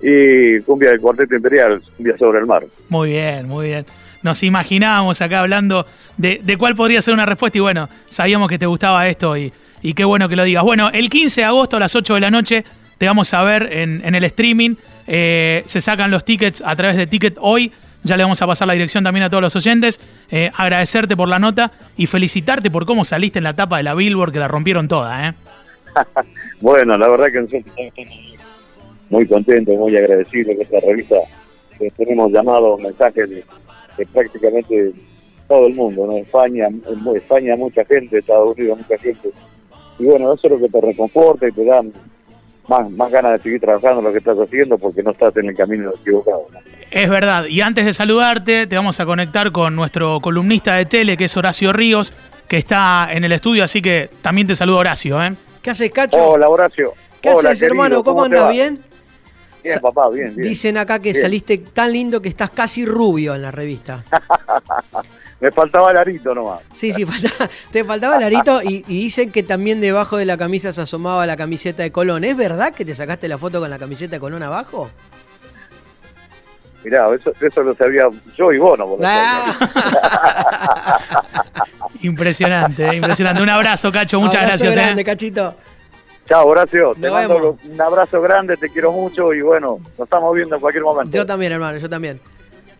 Y 0.00 0.60
cumbia 0.60 0.90
del 0.90 1.00
cuarteto 1.00 1.34
imperial, 1.34 1.82
cumbia 1.96 2.16
sobre 2.18 2.38
el 2.40 2.46
mar. 2.46 2.64
Muy 2.88 3.10
bien, 3.10 3.48
muy 3.48 3.66
bien. 3.68 3.86
Nos 4.22 4.42
imaginábamos 4.42 5.20
acá 5.22 5.40
hablando 5.40 5.86
de, 6.16 6.40
de 6.42 6.56
cuál 6.58 6.76
podría 6.76 7.00
ser 7.00 7.14
una 7.14 7.26
respuesta 7.26 7.58
y 7.58 7.60
bueno, 7.60 7.88
sabíamos 8.08 8.48
que 8.48 8.58
te 8.58 8.66
gustaba 8.66 9.08
esto 9.08 9.36
y, 9.36 9.52
y 9.82 9.94
qué 9.94 10.04
bueno 10.04 10.28
que 10.28 10.36
lo 10.36 10.44
digas. 10.44 10.64
Bueno, 10.64 10.90
el 10.92 11.08
15 11.08 11.40
de 11.40 11.44
agosto 11.44 11.76
a 11.76 11.80
las 11.80 11.94
8 11.94 12.14
de 12.14 12.20
la 12.20 12.30
noche 12.30 12.64
te 12.98 13.06
vamos 13.06 13.32
a 13.34 13.42
ver 13.42 13.72
en, 13.72 14.14
el 14.14 14.24
streaming. 14.24 14.74
Eh, 15.06 15.62
se 15.66 15.80
sacan 15.80 16.10
los 16.10 16.24
tickets 16.24 16.62
a 16.64 16.74
través 16.76 16.96
de 16.96 17.06
Ticket 17.06 17.36
Hoy. 17.40 17.72
Ya 18.02 18.16
le 18.16 18.22
vamos 18.22 18.40
a 18.40 18.46
pasar 18.46 18.68
la 18.68 18.74
dirección 18.74 19.04
también 19.04 19.24
a 19.24 19.30
todos 19.30 19.42
los 19.42 19.56
oyentes. 19.56 20.00
Eh, 20.30 20.50
agradecerte 20.56 21.16
por 21.16 21.28
la 21.28 21.38
nota 21.38 21.72
y 21.96 22.06
felicitarte 22.06 22.70
por 22.70 22.86
cómo 22.86 23.04
saliste 23.04 23.38
en 23.38 23.44
la 23.44 23.54
tapa 23.54 23.78
de 23.78 23.82
la 23.82 23.94
Billboard, 23.94 24.32
que 24.32 24.38
la 24.38 24.48
rompieron 24.48 24.88
toda. 24.88 25.28
¿eh? 25.28 25.34
Bueno, 26.60 26.96
la 26.96 27.06
verdad 27.08 27.26
que 27.26 27.40
nosotros 27.40 27.64
estamos 27.76 28.12
muy 29.10 29.26
contentos, 29.26 29.76
muy 29.76 29.94
agradecidos 29.94 30.56
que 30.56 30.62
esta 30.62 30.80
revista 30.80 31.16
que 31.78 31.90
tenemos 31.90 32.32
llamados 32.32 32.80
mensajes 32.80 33.28
de, 33.28 33.44
de 33.98 34.06
prácticamente 34.06 34.92
todo 35.46 35.66
el 35.66 35.74
mundo, 35.74 36.06
¿no? 36.06 36.16
España, 36.16 36.68
España 37.14 37.56
mucha 37.56 37.84
gente, 37.84 38.18
Estados 38.18 38.56
Unidos 38.56 38.78
mucha 38.78 38.98
gente. 38.98 39.30
Y 39.98 40.04
bueno, 40.04 40.32
eso 40.32 40.46
es 40.46 40.52
lo 40.52 40.58
que 40.58 40.68
te 40.68 40.80
reconforta 40.80 41.48
y 41.48 41.52
te 41.52 41.64
da 41.64 41.80
más, 42.68 42.90
más 42.90 43.10
ganas 43.10 43.32
de 43.32 43.42
seguir 43.42 43.60
trabajando 43.60 44.00
en 44.00 44.04
lo 44.06 44.12
que 44.12 44.18
estás 44.18 44.36
haciendo 44.38 44.76
porque 44.78 45.02
no 45.02 45.12
estás 45.12 45.36
en 45.36 45.48
el 45.48 45.56
camino 45.56 45.92
equivocado. 46.00 46.46
¿no? 46.52 46.58
Es 46.90 47.08
verdad. 47.08 47.46
Y 47.46 47.60
antes 47.60 47.84
de 47.84 47.92
saludarte, 47.92 48.66
te 48.66 48.76
vamos 48.76 48.98
a 49.00 49.06
conectar 49.06 49.52
con 49.52 49.74
nuestro 49.74 50.20
columnista 50.20 50.74
de 50.74 50.86
tele, 50.86 51.16
que 51.16 51.24
es 51.24 51.36
Horacio 51.36 51.72
Ríos, 51.72 52.12
que 52.48 52.58
está 52.58 53.08
en 53.10 53.24
el 53.24 53.32
estudio, 53.32 53.64
así 53.64 53.82
que 53.82 54.10
también 54.22 54.46
te 54.46 54.54
saludo 54.54 54.78
Horacio. 54.78 55.22
¿eh? 55.22 55.34
¿Qué 55.62 55.70
haces, 55.70 55.90
Cacho? 55.90 56.22
Hola, 56.22 56.48
Horacio. 56.48 56.94
¿Qué 57.20 57.30
Hola, 57.30 57.50
haces, 57.50 57.60
querido, 57.60 57.84
hermano? 57.84 58.04
¿Cómo, 58.04 58.28
te 58.28 58.36
andas? 58.36 58.52
¿Bien? 58.52 58.80
Bien, 59.64 59.80
papá, 59.80 60.08
bien, 60.10 60.36
bien. 60.36 60.48
Dicen 60.48 60.76
acá 60.76 61.00
que 61.00 61.10
Bien. 61.10 61.22
saliste 61.22 61.58
tan 61.58 61.92
lindo 61.92 62.22
que 62.22 62.28
estás 62.28 62.50
casi 62.50 62.86
rubio 62.86 63.34
en 63.34 63.42
la 63.42 63.50
revista. 63.50 64.04
Me 65.40 65.50
faltaba 65.50 65.90
el 65.90 65.96
arito 65.98 66.34
nomás. 66.34 66.60
Sí, 66.72 66.92
sí, 66.92 67.04
falta- 67.06 67.50
te 67.70 67.84
faltaba 67.84 68.16
el 68.16 68.24
arito 68.24 68.62
y, 68.62 68.84
y 68.88 69.02
dicen 69.04 69.30
que 69.30 69.42
también 69.42 69.80
debajo 69.80 70.16
de 70.16 70.24
la 70.24 70.38
camisa 70.38 70.72
se 70.72 70.80
asomaba 70.80 71.26
la 71.26 71.36
camiseta 71.36 71.82
de 71.82 71.92
Colón. 71.92 72.24
¿Es 72.24 72.36
verdad 72.36 72.72
que 72.72 72.84
te 72.84 72.94
sacaste 72.94 73.28
la 73.28 73.36
foto 73.38 73.60
con 73.60 73.68
la 73.68 73.78
camiseta 73.78 74.12
de 74.16 74.20
Colón 74.20 74.42
abajo? 74.42 74.90
Mirá, 76.84 77.12
eso, 77.14 77.32
eso 77.40 77.62
lo 77.62 77.74
sabía 77.74 78.04
yo 78.36 78.52
y 78.52 78.58
vos, 78.58 78.78
¿no? 78.78 78.96
Ah. 79.02 79.52
Impresionante, 82.02 82.86
eh, 82.88 82.94
impresionante. 82.96 83.42
Un 83.42 83.48
abrazo, 83.48 83.90
Cacho, 83.90 84.20
muchas 84.20 84.42
Abrazo 84.42 84.64
gracias. 84.64 84.84
grande, 84.84 85.02
eh. 85.02 85.04
Cachito. 85.04 85.54
Chao, 86.28 86.46
Horacio. 86.46 86.94
Te 86.94 87.00
Nos 87.02 87.12
mando 87.12 87.34
vemos. 87.34 87.56
un 87.64 87.80
abrazo 87.80 88.20
grande, 88.20 88.56
te 88.56 88.68
quiero 88.70 88.92
mucho 88.92 89.32
y 89.32 89.40
bueno, 89.42 89.78
nos 89.98 90.04
estamos 90.06 90.34
viendo 90.34 90.56
en 90.56 90.60
cualquier 90.60 90.84
momento. 90.84 91.16
Yo 91.16 91.24
también, 91.24 91.52
hermano, 91.52 91.78
yo 91.78 91.88
también. 91.88 92.20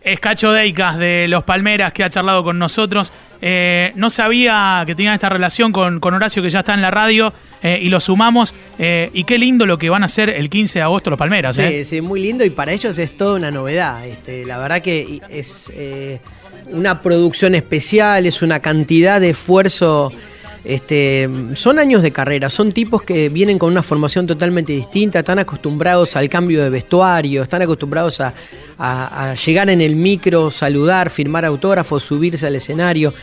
Es 0.06 0.20
Cacho 0.20 0.52
Deicas 0.52 0.98
de 0.98 1.26
Los 1.26 1.42
Palmeras 1.42 1.92
que 1.92 2.04
ha 2.04 2.08
charlado 2.08 2.44
con 2.44 2.60
nosotros. 2.60 3.12
Eh, 3.42 3.90
no 3.96 4.08
sabía 4.08 4.84
que 4.86 4.94
tenían 4.94 5.14
esta 5.14 5.28
relación 5.28 5.72
con, 5.72 5.98
con 5.98 6.14
Horacio 6.14 6.44
que 6.44 6.48
ya 6.48 6.60
está 6.60 6.74
en 6.74 6.80
la 6.80 6.92
radio 6.92 7.32
eh, 7.60 7.80
y 7.82 7.88
lo 7.88 7.98
sumamos. 7.98 8.54
eh, 8.78 9.10
y 9.12 9.24
qué 9.24 9.36
lindo 9.36 9.66
lo 9.66 9.78
que 9.78 9.90
van 9.90 10.04
a 10.04 10.06
hacer 10.06 10.30
el 10.30 10.48
15 10.48 10.78
de 10.78 10.82
agosto 10.84 11.10
Los 11.10 11.18
Palmeras. 11.18 11.56
Sí, 11.56 11.84
sí, 11.84 12.00
muy 12.02 12.20
lindo 12.20 12.44
y 12.44 12.50
para 12.50 12.70
ellos 12.70 12.96
es 13.00 13.16
toda 13.16 13.34
una 13.34 13.50
novedad. 13.50 14.06
Este, 14.06 14.46
la 14.46 14.58
verdad 14.58 14.80
que 14.80 15.20
es 15.28 15.72
una 16.70 17.02
producción 17.02 17.56
especial, 17.56 18.26
es 18.26 18.42
una 18.42 18.60
cantidad 18.60 19.20
de 19.20 19.30
esfuerzo. 19.30 20.12
Este, 20.66 21.28
son 21.54 21.78
años 21.78 22.02
de 22.02 22.10
carrera, 22.10 22.50
son 22.50 22.72
tipos 22.72 23.00
que 23.02 23.28
vienen 23.28 23.56
con 23.56 23.70
una 23.70 23.84
formación 23.84 24.26
totalmente 24.26 24.72
distinta, 24.72 25.20
están 25.20 25.38
acostumbrados 25.38 26.16
al 26.16 26.28
cambio 26.28 26.60
de 26.60 26.70
vestuario, 26.70 27.44
están 27.44 27.62
acostumbrados 27.62 28.20
a, 28.20 29.34
llegar 29.46 29.70
en 29.70 29.80
el 29.80 29.94
micro, 29.94 30.50
saludar, 30.50 31.08
firmar 31.08 31.44
autógrafos, 31.44 32.02
subirse 32.02 32.48
al 32.48 32.56
escenario. 32.56 33.14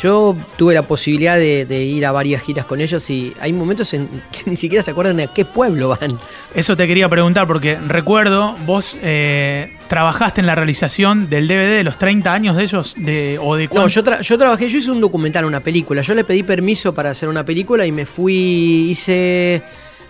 Yo 0.00 0.36
tuve 0.56 0.74
la 0.74 0.82
posibilidad 0.82 1.36
de, 1.36 1.64
de 1.66 1.82
ir 1.84 2.04
a 2.04 2.12
varias 2.12 2.42
giras 2.42 2.64
con 2.66 2.80
ellos 2.80 3.08
y 3.10 3.32
hay 3.40 3.52
momentos 3.52 3.94
en 3.94 4.08
que 4.32 4.42
ni 4.50 4.56
siquiera 4.56 4.82
se 4.82 4.90
acuerdan 4.90 5.20
a 5.20 5.26
qué 5.28 5.44
pueblo 5.44 5.90
van. 5.90 6.18
Eso 6.54 6.76
te 6.76 6.86
quería 6.86 7.08
preguntar 7.08 7.46
porque 7.46 7.78
recuerdo, 7.78 8.56
vos 8.66 8.96
eh, 9.02 9.76
trabajaste 9.88 10.40
en 10.40 10.46
la 10.46 10.54
realización 10.54 11.28
del 11.30 11.46
DVD 11.48 11.76
de 11.76 11.84
los 11.84 11.96
30 11.98 12.32
años 12.32 12.56
de 12.56 12.62
ellos 12.64 12.94
de, 12.98 13.38
o 13.40 13.56
de 13.56 13.68
No, 13.72 13.86
yo, 13.88 14.02
tra- 14.04 14.20
yo 14.20 14.36
trabajé, 14.38 14.68
yo 14.68 14.78
hice 14.78 14.90
un 14.90 15.00
documental, 15.00 15.44
una 15.44 15.60
película. 15.60 16.02
Yo 16.02 16.14
le 16.14 16.24
pedí 16.24 16.42
permiso 16.42 16.92
para 16.92 17.10
hacer 17.10 17.28
una 17.28 17.44
película 17.44 17.86
y 17.86 17.92
me 17.92 18.04
fui, 18.04 18.88
hice 18.90 19.62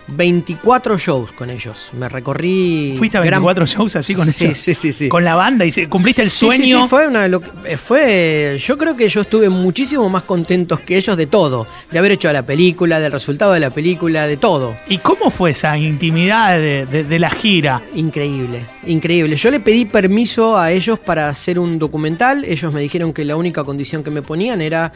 24 0.07 0.97
shows 0.97 1.31
con 1.31 1.49
ellos. 1.49 1.89
Me 1.97 2.07
recorrí. 2.09 2.95
¿Fuiste 2.97 3.17
a 3.17 3.21
gran- 3.21 3.41
24 3.41 3.65
shows 3.65 3.95
así 3.95 4.13
con 4.13 4.31
sí, 4.31 4.45
ellos? 4.45 4.57
Sí, 4.57 4.73
sí, 4.73 4.93
sí. 4.93 5.09
Con 5.09 5.23
la 5.23 5.35
banda 5.35 5.65
y 5.65 5.71
se- 5.71 5.87
cumpliste 5.89 6.21
el 6.21 6.29
Sí, 6.29 6.39
sí, 6.39 6.45
sueño. 6.45 6.83
sí, 6.83 6.89
fue 6.89 7.07
una. 7.07 7.27
lo- 7.27 7.41
eh, 7.65 7.77
fue, 7.77 8.57
yo 8.59 8.77
creo 8.77 8.95
que 8.95 9.09
yo 9.09 9.21
estuve 9.21 9.49
muchísimo 9.49 10.07
más 10.09 10.23
contentos 10.23 10.79
que 10.81 10.97
ellos 10.97 11.17
de 11.17 11.25
todo. 11.27 11.65
De 11.91 11.99
haber 11.99 12.11
hecho 12.13 12.31
la 12.31 12.43
película, 12.45 12.99
del 12.99 13.11
resultado 13.11 13.53
de 13.53 13.59
la 13.59 13.69
película, 13.69 14.27
de 14.27 14.37
todo. 14.37 14.75
¿Y 14.87 14.97
cómo 14.99 15.29
fue 15.31 15.51
esa 15.51 15.77
intimidad 15.77 16.57
de, 16.57 16.85
de- 16.85 17.03
de 17.03 17.19
la 17.19 17.29
gira? 17.29 17.81
Increíble, 17.95 18.61
increíble. 18.85 19.35
Yo 19.35 19.49
le 19.51 19.59
pedí 19.59 19.85
permiso 19.85 20.57
a 20.57 20.71
ellos 20.71 20.99
para 20.99 21.29
hacer 21.29 21.57
un 21.59 21.79
documental. 21.79 22.45
Ellos 22.45 22.71
me 22.73 22.81
dijeron 22.81 23.13
que 23.13 23.25
la 23.25 23.35
única 23.35 23.63
condición 23.63 24.03
que 24.03 24.11
me 24.11 24.21
ponían 24.21 24.61
era 24.61 24.91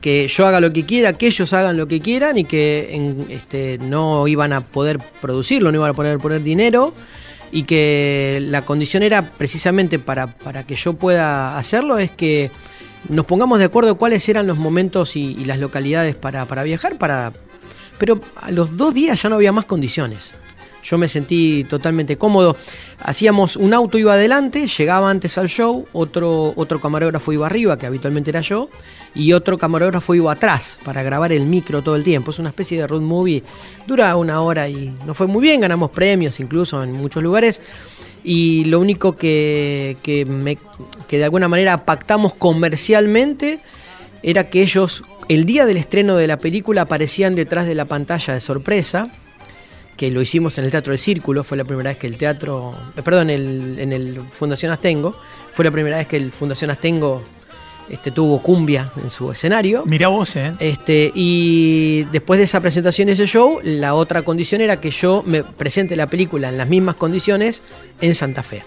que 0.00 0.28
yo 0.28 0.46
haga 0.46 0.60
lo 0.60 0.72
que 0.72 0.84
quiera, 0.84 1.12
que 1.12 1.26
ellos 1.26 1.52
hagan 1.52 1.76
lo 1.76 1.88
que 1.88 2.00
quieran 2.00 2.38
y 2.38 2.44
que 2.44 2.88
en- 2.92 3.26
este, 3.30 3.78
no 3.78 4.26
iban 4.28 4.52
a 4.52 4.60
poder 4.60 4.98
producirlo, 5.20 5.72
no 5.72 5.78
iban 5.78 5.90
a 5.90 5.94
poder 5.94 6.18
poner 6.18 6.42
dinero 6.42 6.94
y 7.52 7.62
que 7.64 8.38
la 8.42 8.62
condición 8.62 9.02
era 9.02 9.22
precisamente 9.30 9.98
para, 9.98 10.26
para 10.26 10.64
que 10.64 10.74
yo 10.76 10.94
pueda 10.94 11.56
hacerlo 11.58 11.98
es 11.98 12.10
que 12.10 12.50
nos 13.08 13.24
pongamos 13.24 13.58
de 13.58 13.66
acuerdo 13.66 13.96
cuáles 13.96 14.28
eran 14.28 14.46
los 14.46 14.56
momentos 14.58 15.16
y, 15.16 15.44
las 15.44 15.58
localidades 15.58 16.16
para, 16.16 16.44
para 16.46 16.64
viajar, 16.64 16.98
para, 16.98 17.32
pero 17.98 18.20
a 18.36 18.50
los 18.50 18.76
dos 18.76 18.92
días 18.94 19.22
ya 19.22 19.28
no 19.28 19.36
había 19.36 19.52
más 19.52 19.64
condiciones. 19.64 20.34
Yo 20.88 20.98
me 20.98 21.08
sentí 21.08 21.64
totalmente 21.68 22.16
cómodo. 22.16 22.56
Hacíamos 23.00 23.56
un 23.56 23.74
auto 23.74 23.98
iba 23.98 24.12
adelante, 24.12 24.68
llegaba 24.68 25.10
antes 25.10 25.36
al 25.36 25.48
show, 25.48 25.86
otro, 25.92 26.52
otro 26.54 26.80
camarógrafo 26.80 27.32
iba 27.32 27.46
arriba, 27.46 27.76
que 27.76 27.86
habitualmente 27.86 28.30
era 28.30 28.40
yo, 28.40 28.68
y 29.12 29.32
otro 29.32 29.58
camarógrafo 29.58 30.14
iba 30.14 30.30
atrás 30.30 30.78
para 30.84 31.02
grabar 31.02 31.32
el 31.32 31.44
micro 31.46 31.82
todo 31.82 31.96
el 31.96 32.04
tiempo. 32.04 32.30
Es 32.30 32.38
una 32.38 32.50
especie 32.50 32.78
de 32.78 32.86
road 32.86 33.00
movie. 33.00 33.42
Dura 33.86 34.14
una 34.14 34.40
hora 34.42 34.68
y 34.68 34.94
nos 35.04 35.16
fue 35.16 35.26
muy 35.26 35.42
bien, 35.42 35.60
ganamos 35.60 35.90
premios 35.90 36.38
incluso 36.38 36.80
en 36.84 36.92
muchos 36.92 37.20
lugares. 37.22 37.60
Y 38.22 38.64
lo 38.66 38.78
único 38.78 39.16
que, 39.16 39.96
me- 40.28 40.58
que 41.08 41.18
de 41.18 41.24
alguna 41.24 41.48
manera 41.48 41.84
pactamos 41.84 42.34
comercialmente 42.34 43.58
era 44.22 44.48
que 44.50 44.62
ellos, 44.62 45.02
el 45.28 45.46
día 45.46 45.66
del 45.66 45.76
estreno 45.78 46.16
de 46.16 46.26
la 46.28 46.38
película, 46.38 46.82
aparecían 46.82 47.34
detrás 47.34 47.66
de 47.66 47.74
la 47.74 47.86
pantalla 47.86 48.34
de 48.34 48.40
sorpresa 48.40 49.10
que 49.96 50.10
lo 50.10 50.20
hicimos 50.20 50.58
en 50.58 50.64
el 50.66 50.70
Teatro 50.70 50.90
del 50.92 50.98
Círculo, 51.00 51.42
fue 51.42 51.56
la 51.56 51.64
primera 51.64 51.90
vez 51.90 51.98
que 51.98 52.06
el 52.06 52.16
teatro, 52.18 52.74
eh, 52.96 53.02
perdón, 53.02 53.30
el- 53.30 53.78
en 53.78 53.92
el 53.92 54.20
Fundación 54.30 54.70
Astengo, 54.72 55.18
fue 55.52 55.64
la 55.64 55.70
primera 55.70 55.96
vez 55.96 56.06
que 56.06 56.16
el 56.18 56.30
Fundación 56.32 56.70
Astengo 56.70 57.22
este, 57.88 58.10
tuvo 58.10 58.42
cumbia 58.42 58.90
en 59.00 59.08
su 59.10 59.30
escenario. 59.30 59.84
Mirá 59.86 60.08
vos, 60.08 60.34
¿eh? 60.34 60.52
Este, 60.58 61.12
y 61.14 62.02
después 62.10 62.38
de 62.38 62.44
esa 62.44 62.60
presentación 62.60 63.08
y 63.08 63.12
ese 63.12 63.26
show, 63.26 63.60
la 63.62 63.94
otra 63.94 64.22
condición 64.22 64.60
era 64.60 64.80
que 64.80 64.90
yo 64.90 65.22
me 65.24 65.44
presente 65.44 65.94
la 65.94 66.08
película 66.08 66.48
en 66.48 66.58
las 66.58 66.68
mismas 66.68 66.96
condiciones 66.96 67.62
en 68.00 68.14
Santa 68.16 68.42
Fe. 68.42 68.64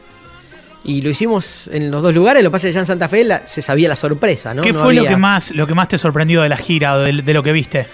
Y 0.86 1.02
lo 1.02 1.10
hicimos 1.10 1.68
en 1.68 1.92
los 1.92 2.02
dos 2.02 2.16
lugares, 2.16 2.42
lo 2.44 2.50
que 2.50 2.54
pasa 2.54 2.70
es 2.70 2.72
que 2.72 2.76
ya 2.76 2.80
en 2.80 2.86
Santa 2.86 3.10
Fe 3.10 3.26
la- 3.26 3.46
se 3.46 3.62
sabía 3.62 3.90
la 3.90 3.98
sorpresa, 3.98 4.54
¿no? 4.54 4.62
¿Qué 4.62 4.72
No 4.72 4.82
fue 4.82 4.94
lo 4.94 5.04
que 5.06 5.18
más 5.18 5.52
lo 5.52 5.68
que 5.68 5.74
más 5.76 5.90
te 5.90 5.98
sorprendió 5.98 6.42
de 6.42 6.48
la 6.48 6.56
gira 6.58 6.94
o 6.96 7.00
de, 7.00 7.12
de 7.22 7.34
lo 7.34 7.44
que 7.44 7.52
viste? 7.52 7.88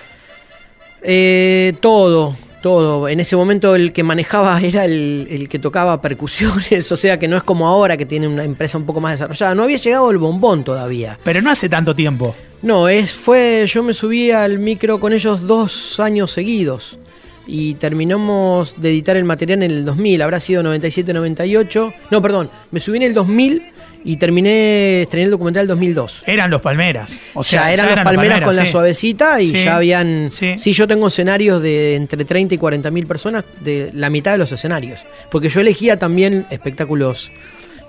Eh, 1.01 1.74
todo, 1.82 2.36
todo. 2.65 3.07
En 3.07 3.19
ese 3.19 3.36
momento 3.36 3.75
el 3.75 3.93
que 3.93 4.01
manejaba 4.01 4.60
era 4.63 4.86
el, 4.86 5.27
el 5.29 5.48
que 5.48 5.60
tocaba 5.60 6.01
percusiones, 6.01 6.91
o 6.91 6.95
sea 6.95 7.19
que 7.19 7.27
no 7.27 7.38
es 7.38 7.43
como 7.43 7.67
ahora 7.67 7.95
que 7.95 8.07
tiene 8.07 8.27
una 8.27 8.43
empresa 8.43 8.79
un 8.79 8.88
poco 8.88 9.00
más 9.00 9.12
desarrollada. 9.12 9.53
No 9.53 9.62
había 9.62 9.77
llegado 9.77 10.10
el 10.10 10.17
bombón 10.17 10.63
todavía. 10.63 11.19
Pero 11.24 11.43
no 11.43 11.51
hace 11.51 11.69
tanto 11.69 11.95
tiempo. 11.95 12.36
No, 12.63 12.89
es, 12.89 13.13
fue, 13.13 13.65
yo 13.67 13.84
me 13.84 13.93
subí 13.93 14.31
al 14.31 14.57
micro 14.57 15.00
con 15.00 15.13
ellos 15.13 15.45
dos 15.45 16.00
años 16.00 16.31
seguidos 16.31 16.98
y 17.45 17.75
terminamos 17.75 18.74
de 18.77 18.89
editar 18.89 19.15
el 19.15 19.25
material 19.25 19.62
en 19.62 19.72
el 19.72 19.86
2000, 19.86 20.24
habrá 20.24 20.39
sido 20.39 20.63
97-98. 20.63 21.93
No, 22.10 22.19
perdón, 22.19 22.50
me 22.72 22.79
subí 22.79 22.98
en 22.98 23.03
el 23.03 23.13
2000 23.13 23.62
y 24.06 24.18
terminé, 24.18 25.02
estrené 25.02 25.26
el 25.26 25.32
documental 25.32 25.62
en 25.62 25.64
el 25.64 25.68
2002. 25.70 26.24
Eran 26.28 26.50
los 26.52 26.62
Palmeras. 26.62 27.20
O 27.34 27.44
sea, 27.44 27.64
ya 27.64 27.74
eran 27.74 27.90
ya 27.90 27.96
los 27.96 28.04
palmeras, 28.06 28.42
con 28.42 28.56
la 28.56 28.66
suavecita 28.68 29.42
y 29.42 29.50
Sí. 29.50 29.64
ya 29.66 29.76
habían. 29.78 30.30
Sí. 30.32 30.56
Sí. 30.60 30.74
yo 30.74 30.88
tengo 30.88 31.08
escenarios 31.08 31.62
de 31.62 31.96
entre 31.96 32.24
30 32.24 32.56
y 32.56 32.58
40 32.58 32.92
mil 32.92 33.08
personas, 33.08 33.44
de 33.62 33.90
la 33.94 34.10
mitad 34.10 34.32
de 34.32 34.38
los 34.38 34.52
escenarios. 34.52 35.02
Porque 35.32 35.50
yo 35.50 35.60
elegía 35.60 35.98
también 35.98 36.46
espectáculos 36.52 37.32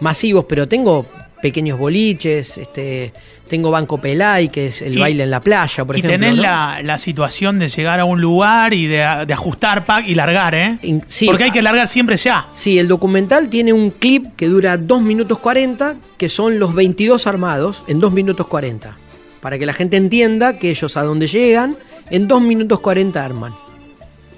masivos, 0.01 0.47
pero 0.49 0.67
tengo 0.67 1.07
pequeños 1.47 1.79
boliches, 1.79 2.59
este, 2.59 3.13
tengo 3.49 3.71
Banco 3.71 4.01
Pelay, 4.01 4.49
que 4.49 4.67
es 4.67 4.83
el 4.83 4.95
Y- 4.95 4.99
baile 4.99 5.23
en 5.23 5.31
la 5.31 5.41
playa, 5.41 5.85
por 5.85 5.95
y 5.97 6.01
ejemplo. 6.01 6.19
tenés 6.19 6.37
¿no? 6.37 6.43
la, 6.43 6.81
la 6.83 6.99
situación 6.99 7.59
de 7.61 7.69
llegar 7.69 8.01
a 8.01 8.05
un 8.05 8.21
lugar 8.21 8.75
y 8.75 8.87
de, 8.87 8.97
de 9.27 9.33
ajustar 9.33 9.85
pack 9.85 10.09
y 10.09 10.15
largar, 10.15 10.55
¿eh? 10.55 10.79
In- 10.83 11.05
sí. 11.07 11.27
Porque 11.27 11.45
hay 11.45 11.51
que 11.53 11.63
largar 11.63 11.87
siempre 11.87 12.17
ya. 12.17 12.47
Sí, 12.53 12.79
el 12.79 12.89
documental 12.89 13.49
tiene 13.49 13.73
un 13.73 13.91
clip 13.93 14.35
que 14.37 14.47
dura 14.49 14.77
2 14.77 15.01
minutos 15.03 15.39
40, 15.39 15.97
que 16.19 16.29
son 16.29 16.59
los 16.59 16.75
22 16.75 17.27
armados 17.27 17.83
en 17.87 18.01
2 18.01 18.13
minutos 18.13 18.47
40. 18.49 18.97
Para 19.41 19.59
que 19.59 19.67
la 19.67 19.73
gente 19.75 19.97
entienda 19.97 20.59
que 20.59 20.71
ellos 20.71 20.97
a 20.97 21.03
donde 21.05 21.27
llegan, 21.29 21.77
en 22.11 22.27
2 22.27 22.43
minutos 22.43 22.81
40 22.81 23.25
arman. 23.25 23.55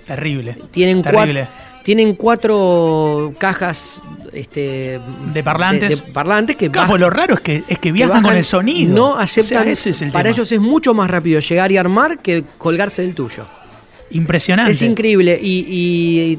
Terrible. 0.07 0.57
Tienen, 0.71 1.03
Terrible. 1.03 1.47
cuatro, 1.49 1.68
tienen 1.89 2.17
cuatro 2.17 3.33
cajas 3.39 4.03
este, 4.35 5.01
De 5.33 5.43
parlantes. 5.43 6.05
de 6.05 6.13
parlantes 6.13 6.55
que, 6.55 6.71
Claro, 6.71 6.85
baj- 6.87 6.91
pues 6.91 7.01
lo 7.01 7.09
raro 7.09 7.33
es 7.37 7.41
que, 7.41 7.57
es 7.57 7.65
que 7.67 7.77
que 7.79 7.93
viajan 7.93 8.17
con 8.17 8.23
bajan, 8.25 8.37
el 8.37 8.45
sonido. 8.45 8.95
No 8.95 9.17
aceptan. 9.17 9.61
O 9.63 9.63
sea, 9.65 9.73
ese 9.73 9.89
es 9.91 10.03
el 10.03 10.11
para 10.13 10.25
tema. 10.25 10.35
ellos 10.35 10.53
es 10.53 10.61
mucho 10.61 10.93
más 10.93 11.09
rápido 11.09 11.41
llegar 11.41 11.73
y 11.73 11.79
armar 11.79 12.19
que 12.19 12.45
colgarse 12.59 13.01
del 13.01 13.15
tuyo. 13.15 13.47
Impresionante. 14.11 14.73
Es 14.73 14.83
increíble. 14.83 15.39
Y, 15.43 15.65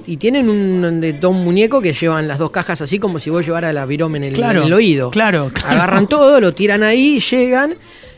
y- 0.06 0.14
y 0.14 0.18
tienen 0.18 0.50
un, 0.50 0.86
un 1.24 1.44
muñeco 1.44 1.82
que 1.82 1.94
llevan 1.94 2.28
las 2.28 2.38
dos 2.38 2.52
cajas 2.52 2.80
así 2.82 3.00
como 3.00 3.18
si 3.18 3.32
vos 3.32 3.44
llevaras 3.44 3.74
la 3.74 3.88
virome 3.88 4.18
en 4.20 4.26
el, 4.26 4.34
Claro, 4.34 4.62
en 4.62 4.68
el 4.68 4.74
oído. 4.74 5.10
claro, 5.10 5.50
claro. 5.52 5.70
Agarran 5.78 6.06
todo, 6.06 6.40
lo 6.40 6.54
tiran 6.54 6.84
ahí, 6.84 7.20
llegan. 7.20 7.74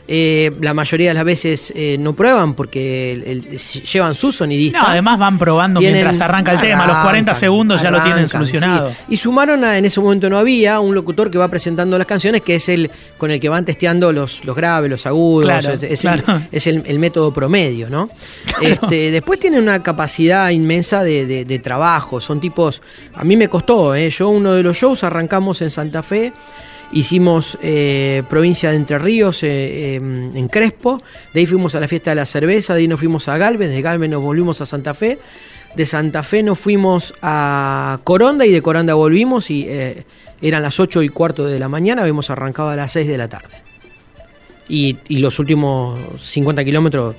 Eh, 0.08 0.50
la 0.60 0.74
mayoría 0.74 1.10
de 1.10 1.14
las 1.14 1.24
veces 1.24 1.72
eh, 1.76 1.96
no 1.98 2.12
prueban 2.12 2.54
porque 2.54 3.12
el- 3.12 3.22
el- 3.24 3.58
llevan 3.58 4.14
su 4.14 4.32
sonidista. 4.32 4.80
No, 4.80 4.86
además 4.88 5.18
van 5.18 5.38
probando 5.38 5.78
Tienen- 5.80 5.94
mientras 6.02 6.20
arranca 6.20 6.52
el 6.52 6.60
tema. 6.60 6.84
A 6.84 6.86
los 6.88 6.96
40 6.96 7.08
arrancan, 7.30 7.34
segundos 7.36 7.80
ya 7.82 7.90
lo 7.90 8.02
tienen 8.02 8.28
solucionado. 8.28 8.90
sí. 8.90 8.96
Y 9.10 9.16
sumaron 9.16 9.64
a, 9.64 9.78
en 9.78 9.84
ese 9.84 10.00
momento 10.00 10.28
no 10.28 10.38
había, 10.38 10.80
un 10.80 10.94
locutor 10.94 11.30
que 11.30 11.38
va 11.38 11.46
presentando 11.48 11.96
las 11.98 12.06
canciones, 12.06 12.42
que 12.42 12.56
es 12.56 12.68
el 12.68 12.90
con 13.16 13.30
el 13.30 13.38
que 13.40 13.48
van 13.48 13.64
testeando 13.64 14.12
los, 14.12 14.44
los 14.44 14.56
graves, 14.56 14.90
los 14.90 15.06
agudos, 15.06 15.44
Claro, 15.46 15.72
es, 15.74 15.82
es 15.84 16.00
claro. 16.00 16.24
el, 16.26 16.48
es 16.50 16.66
el- 16.66 16.98
método 16.98 17.32
promedio, 17.32 17.88
¿no? 17.88 18.08
Este, 18.60 19.10
después 19.12 19.38
tienen 19.38 19.62
una 19.62 19.82
capacidad 19.82 20.50
inmensa 20.50 21.02
de, 21.04 21.26
de- 21.26 21.44
de 21.44 21.58
trabajo, 21.58 22.20
son 22.20 22.40
tipos, 22.40 22.82
a 23.14 23.24
mí 23.24 23.36
me 23.36 23.48
costó, 23.48 23.94
¿eh? 23.94 24.10
yo 24.10 24.28
uno 24.28 24.52
de 24.52 24.62
los 24.62 24.76
shows 24.76 25.04
arrancamos 25.04 25.62
en 25.62 25.70
Santa 25.70 26.02
Fe, 26.02 26.32
Hicimos 26.92 27.58
eh, 27.62 28.22
provincia 28.28 28.70
de 28.70 28.76
Entre 28.76 28.98
Ríos 28.98 29.42
eh, 29.42 29.48
eh, 29.48 29.96
en 29.96 30.48
Crespo, 30.48 31.02
de 31.32 31.40
ahí 31.40 31.46
fuimos 31.46 31.74
a 31.74 31.80
la 31.80 31.88
fiesta 31.88 32.10
de 32.10 32.16
la 32.16 32.26
cerveza, 32.26 32.74
de 32.74 32.80
ahí 32.80 32.88
nos 32.88 33.00
fuimos 33.00 33.28
a 33.28 33.38
Galvez, 33.38 33.70
de 33.70 33.80
Galvez 33.80 34.10
nos 34.10 34.22
volvimos 34.22 34.60
a 34.60 34.66
Santa 34.66 34.92
Fe, 34.92 35.18
de 35.74 35.86
Santa 35.86 36.22
Fe 36.22 36.42
nos 36.42 36.58
fuimos 36.58 37.14
a 37.22 37.98
Coronda 38.04 38.44
y 38.44 38.52
de 38.52 38.60
Coronda 38.60 38.92
volvimos 38.92 39.50
y 39.50 39.64
eh, 39.68 40.04
eran 40.42 40.62
las 40.62 40.80
8 40.80 41.02
y 41.02 41.08
cuarto 41.08 41.46
de 41.46 41.58
la 41.58 41.68
mañana, 41.68 42.02
habíamos 42.02 42.28
arrancado 42.28 42.68
a 42.68 42.76
las 42.76 42.92
6 42.92 43.08
de 43.08 43.16
la 43.16 43.28
tarde. 43.28 43.56
Y, 44.68 44.98
y 45.08 45.18
los 45.18 45.38
últimos 45.38 45.98
50 46.22 46.62
kilómetros 46.64 47.16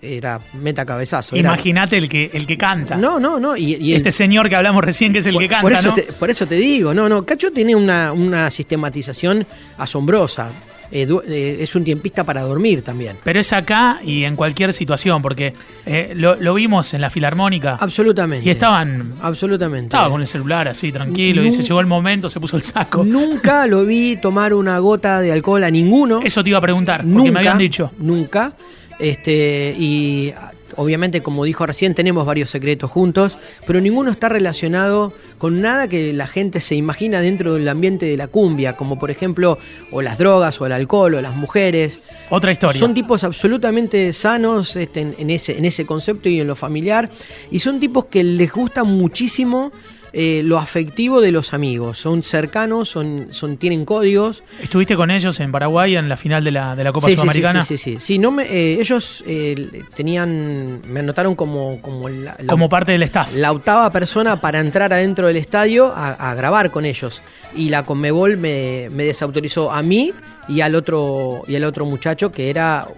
era 0.00 0.40
meta 0.54 0.84
cabezazo. 0.84 1.36
Imagínate 1.36 1.96
el 1.98 2.08
que, 2.08 2.30
el 2.32 2.46
que 2.46 2.56
canta. 2.56 2.96
No, 2.96 3.18
no, 3.18 3.38
no. 3.40 3.56
Y, 3.56 3.74
y 3.76 3.92
el- 3.92 3.96
este 3.98 4.12
señor 4.12 4.48
que 4.48 4.56
hablamos 4.56 4.82
recién, 4.84 5.12
que 5.12 5.18
es 5.20 5.26
el 5.26 5.34
por, 5.34 5.42
que 5.42 5.48
canta, 5.48 5.62
por 5.62 5.72
eso 5.72 5.88
¿no? 5.88 5.94
te, 5.94 6.02
por 6.04 6.30
eso 6.30 6.46
te 6.46 6.54
digo, 6.56 6.94
no, 6.94 7.08
no. 7.08 7.24
Cacho 7.24 7.50
tiene 7.52 7.74
una, 7.74 8.12
una 8.12 8.50
sistematización 8.50 9.46
asombrosa. 9.78 10.50
Eh, 10.94 11.08
eh, 11.26 11.56
es 11.60 11.74
un 11.74 11.84
tiempista 11.84 12.22
para 12.24 12.42
dormir 12.42 12.82
también. 12.82 13.16
Pero 13.24 13.40
es 13.40 13.52
acá 13.54 14.00
y 14.04 14.24
en 14.24 14.36
cualquier 14.36 14.72
situación, 14.74 15.22
porque 15.22 15.54
eh, 15.86 16.12
lo, 16.14 16.34
lo 16.36 16.52
vimos 16.52 16.92
en 16.92 17.00
la 17.00 17.08
filarmónica 17.08 17.76
Absolutamente. 17.80 18.46
y 18.46 18.50
estaban. 18.52 19.14
Absolutamente. 19.22 19.86
Estaba 19.86 20.10
con 20.10 20.20
el 20.20 20.26
celular 20.26 20.68
así, 20.68 20.92
tranquilo, 20.92 21.42
y 21.42 21.46
Nu- 21.48 21.52
se 21.54 21.62
llegó 21.62 21.80
el 21.80 21.86
momento, 21.86 22.28
se 22.28 22.38
puso 22.40 22.56
el 22.58 22.62
saco. 22.62 23.04
Nunca 23.04 23.66
lo 23.66 23.84
vi 23.86 24.16
tomar 24.16 24.52
una 24.52 24.78
gota 24.80 25.20
de 25.20 25.32
alcohol 25.32 25.64
a 25.64 25.70
ninguno. 25.70 26.20
Eso 26.22 26.44
te 26.44 26.50
iba 26.50 26.58
a 26.58 26.62
preguntar, 26.62 27.00
porque 27.00 27.14
nunca, 27.14 27.30
me 27.32 27.38
habían 27.38 27.56
dicho. 27.58 27.90
Nunca. 27.98 28.52
Este, 28.98 29.74
y 29.78 30.32
obviamente, 30.76 31.22
como 31.22 31.44
dijo 31.44 31.66
recién, 31.66 31.94
tenemos 31.94 32.26
varios 32.26 32.50
secretos 32.50 32.90
juntos, 32.90 33.38
pero 33.66 33.80
ninguno 33.80 34.10
está 34.10 34.28
relacionado 34.28 35.12
con 35.38 35.60
nada 35.60 35.88
que 35.88 36.12
la 36.12 36.26
gente 36.26 36.60
se 36.60 36.74
imagina 36.74 37.20
dentro 37.20 37.54
del 37.54 37.68
ambiente 37.68 38.06
de 38.06 38.16
la 38.16 38.28
cumbia, 38.28 38.76
como 38.76 38.98
por 38.98 39.10
ejemplo, 39.10 39.58
o 39.90 40.02
las 40.02 40.18
drogas, 40.18 40.60
o 40.60 40.66
el 40.66 40.72
alcohol, 40.72 41.14
o 41.14 41.20
las 41.20 41.36
mujeres. 41.36 42.00
Otra 42.30 42.52
historia. 42.52 42.78
Son 42.78 42.94
tipos 42.94 43.24
absolutamente 43.24 44.12
sanos 44.12 44.76
este, 44.76 45.00
en, 45.00 45.14
en 45.18 45.30
ese, 45.30 45.58
en 45.58 45.64
ese 45.64 45.86
concepto 45.86 46.28
y 46.28 46.40
en 46.40 46.46
lo 46.46 46.56
familiar, 46.56 47.10
y 47.50 47.58
son 47.58 47.80
tipos 47.80 48.06
que 48.06 48.22
les 48.22 48.52
gusta 48.52 48.84
muchísimo. 48.84 49.72
Eh, 50.12 50.42
lo 50.44 50.58
afectivo 50.58 51.20
de 51.20 51.32
los 51.32 51.54
amigos, 51.54 51.98
son 51.98 52.22
cercanos, 52.22 52.88
son, 52.88 53.28
son, 53.30 53.56
tienen 53.56 53.84
códigos, 53.84 54.42
¿Estuviste 54.62 54.94
con 54.96 55.10
ellos 55.10 55.40
en 55.40 55.50
Paraguay 55.52 55.96
en 55.96 56.08
la 56.08 56.16
final 56.16 56.44
de 56.44 56.50
la, 56.50 56.76
de 56.76 56.84
la 56.84 56.92
Copa 56.92 57.06
Sí, 57.06 57.12
sí, 57.12 57.16
Sudamericana? 57.16 57.64
Sí, 57.64 57.76
sí, 57.76 57.94
sí. 57.94 58.00
sí. 58.00 58.18
no 58.18 58.30
me, 58.30 58.44
eh, 58.44 58.78
ellos 58.80 59.24
eh, 59.26 59.82
tenían, 59.94 60.80
me 60.86 61.00
anotaron 61.00 61.34
como, 61.34 61.80
como, 61.80 62.08
la, 62.08 62.36
la- 62.38 62.46
Como 62.46 62.68
parte 62.68 62.92
del 62.92 63.02
staff. 63.04 63.34
la 63.34 63.52
octava 63.52 63.90
persona 63.92 64.40
para 64.40 64.60
entrar 64.60 64.92
adentro 64.92 65.26
del 65.26 65.36
estadio 65.36 65.92
a, 65.94 66.12
a 66.30 66.34
grabar 66.34 66.70
con 66.70 66.84
ellos. 66.84 67.22
Y 67.56 67.68
la 67.70 67.84
Conmebol 67.84 68.36
me, 68.36 68.88
me 68.90 69.04
desautorizó 69.04 69.72
a 69.72 69.82
mí 69.82 70.12
y 70.48 70.60
al 70.60 70.74
otro, 70.74 71.42
y 71.46 71.56
al 71.56 71.64
otro 71.64 71.84
muchacho 71.86 72.32
que 72.32 72.50
era... 72.50 72.88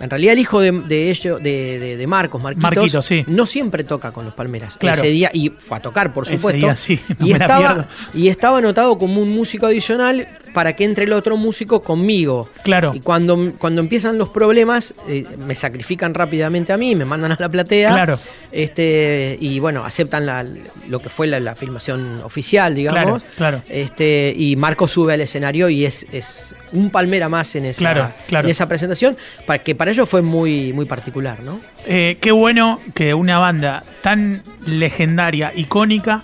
en 0.00 0.10
realidad 0.10 0.32
el 0.32 0.38
hijo 0.40 0.60
de, 0.60 0.72
de 0.72 1.10
ellos, 1.10 1.42
de, 1.42 1.96
de- 1.96 2.06
Marcos, 2.06 2.42
Marquitos, 2.42 2.62
Marquito, 2.76 3.02
sí. 3.02 3.24
no 3.28 3.46
siempre 3.46 3.84
toca 3.84 4.10
con 4.12 4.24
los 4.24 4.34
Palmeras. 4.34 4.76
Claro. 4.78 4.98
Ese 4.98 5.08
día, 5.10 5.30
y 5.32 5.50
fue 5.50 5.76
a 5.76 5.80
tocar, 5.80 6.12
por 6.12 6.24
Ese 6.26 6.36
supuesto. 6.38 6.58
día 6.58 6.74
sí, 6.74 6.98
no 7.18 7.26
y, 7.26 7.32
estaba, 7.32 7.86
y 8.14 8.28
estaba 8.28 8.58
anotado 8.58 8.98
como 8.98 9.20
un 9.22 9.30
músico 9.30 9.66
adicional 9.66 10.26
para 10.54 10.72
que 10.74 10.82
entre 10.82 11.04
el 11.04 11.12
otro 11.12 11.36
músico 11.36 11.80
conmigo. 11.80 12.48
Claro. 12.64 12.90
Y 12.94 12.98
cuando, 13.00 13.52
cuando 13.58 13.80
empiezan 13.80 14.18
los 14.18 14.30
problemas, 14.30 14.94
eh, 15.08 15.24
me 15.38 15.54
sacrifican 15.54 16.12
rápidamente 16.12 16.72
a 16.72 16.76
mí, 16.76 16.96
me 16.96 17.04
mandan 17.04 17.30
a 17.30 17.36
la 17.38 17.48
platea. 17.48 17.90
Claro. 17.92 18.18
Este, 18.50 19.36
y 19.40 19.60
bueno, 19.60 19.84
aceptan 19.84 20.26
la- 20.26 20.44
lo 20.88 20.98
que 21.00 21.08
fue 21.08 21.26
la, 21.28 21.38
la 21.40 21.54
filmación 21.54 22.20
oficial, 22.24 22.74
digamos. 22.74 23.22
Claro, 23.22 23.22
claro. 23.36 23.62
Este, 23.68 24.34
y 24.36 24.56
Marco 24.56 24.88
sube 24.88 25.14
al 25.14 25.20
escenario 25.20 25.68
y 25.68 25.84
es, 25.84 26.04
es 26.10 26.56
un 26.72 26.90
palmera 26.90 27.28
más 27.28 27.54
en 27.54 27.66
esa, 27.66 27.78
Claro, 27.78 28.10
claro. 28.28 28.46
en 28.46 28.50
esa 28.50 28.66
presentación, 28.68 29.16
para, 29.46 29.62
que 29.62 29.74
para 29.74 29.89
ellos 29.90 30.08
fue 30.08 30.22
muy, 30.22 30.72
muy 30.72 30.86
particular, 30.86 31.42
¿no? 31.42 31.60
Eh, 31.86 32.18
qué 32.20 32.32
bueno 32.32 32.80
que 32.94 33.14
una 33.14 33.38
banda 33.38 33.82
tan 34.02 34.42
legendaria, 34.66 35.52
icónica, 35.54 36.22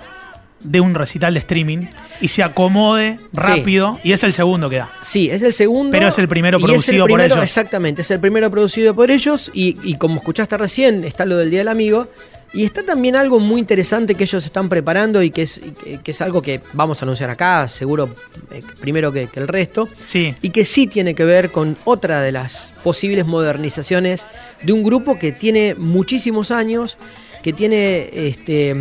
de 0.61 0.81
un 0.81 0.95
recital 0.95 1.35
de 1.35 1.41
streaming 1.41 1.87
y 2.21 2.29
se 2.29 2.43
acomode 2.43 3.19
rápido. 3.33 4.01
Y 4.03 4.13
es 4.13 4.25
el 4.25 4.33
segundo 4.33 4.69
que 4.69 4.77
da. 4.77 4.91
Sí, 5.03 5.31
es 5.31 5.43
el 5.43 5.53
segundo. 5.53 5.93
Pero 5.93 6.09
es 6.09 6.19
el 6.19 6.29
primero 6.29 6.59
el 6.59 6.65
producido 6.65 7.07
por 7.07 7.21
ellos. 7.21 7.43
Exactamente, 7.43 8.03
es 8.03 8.11
el 8.11 8.21
primero 8.21 8.51
producido 8.51 8.95
por 8.95 9.11
ellos. 9.11 9.51
Y, 9.55 9.77
y 9.83 9.97
como 9.97 10.17
escuchaste 10.17 10.57
recién, 10.57 11.05
está 11.05 11.25
lo 11.25 11.37
del 11.37 11.51
Día 11.51 11.61
del 11.61 11.69
Amigo. 11.69 12.09
Y 12.53 12.65
está 12.65 12.83
también 12.85 13.17
algo 13.17 13.39
muy 13.41 13.61
interesante 13.61 14.15
que 14.15 14.25
ellos 14.25 14.45
están 14.45 14.69
preparando 14.69 15.23
y 15.23 15.31
que 15.31 15.43
es, 15.43 15.59
y 15.59 15.99
que, 15.99 16.11
es 16.11 16.21
algo 16.23 16.41
que 16.41 16.61
vamos 16.73 17.03
a 17.03 17.05
anunciar 17.05 17.29
acá, 17.29 17.69
seguro 17.69 18.15
eh, 18.51 18.63
primero 18.81 19.13
que, 19.13 19.27
que 19.27 19.41
el 19.41 19.49
resto. 19.49 19.89
Sí. 20.05 20.35
Y 20.43 20.51
que 20.51 20.65
sí 20.65 20.87
tiene 20.87 21.15
que 21.15 21.25
ver 21.25 21.51
con 21.51 21.77
otra 21.85 22.23
de 22.23 22.33
las 22.33 22.73
posibles 22.83 23.27
modernizaciones 23.27 24.27
de 24.63 24.73
un 24.73 24.83
grupo 24.83 25.19
que 25.19 25.33
tiene 25.33 25.75
muchísimos 25.77 26.51
años, 26.51 26.99
que 27.43 27.53
tiene 27.53 28.09
este, 28.13 28.75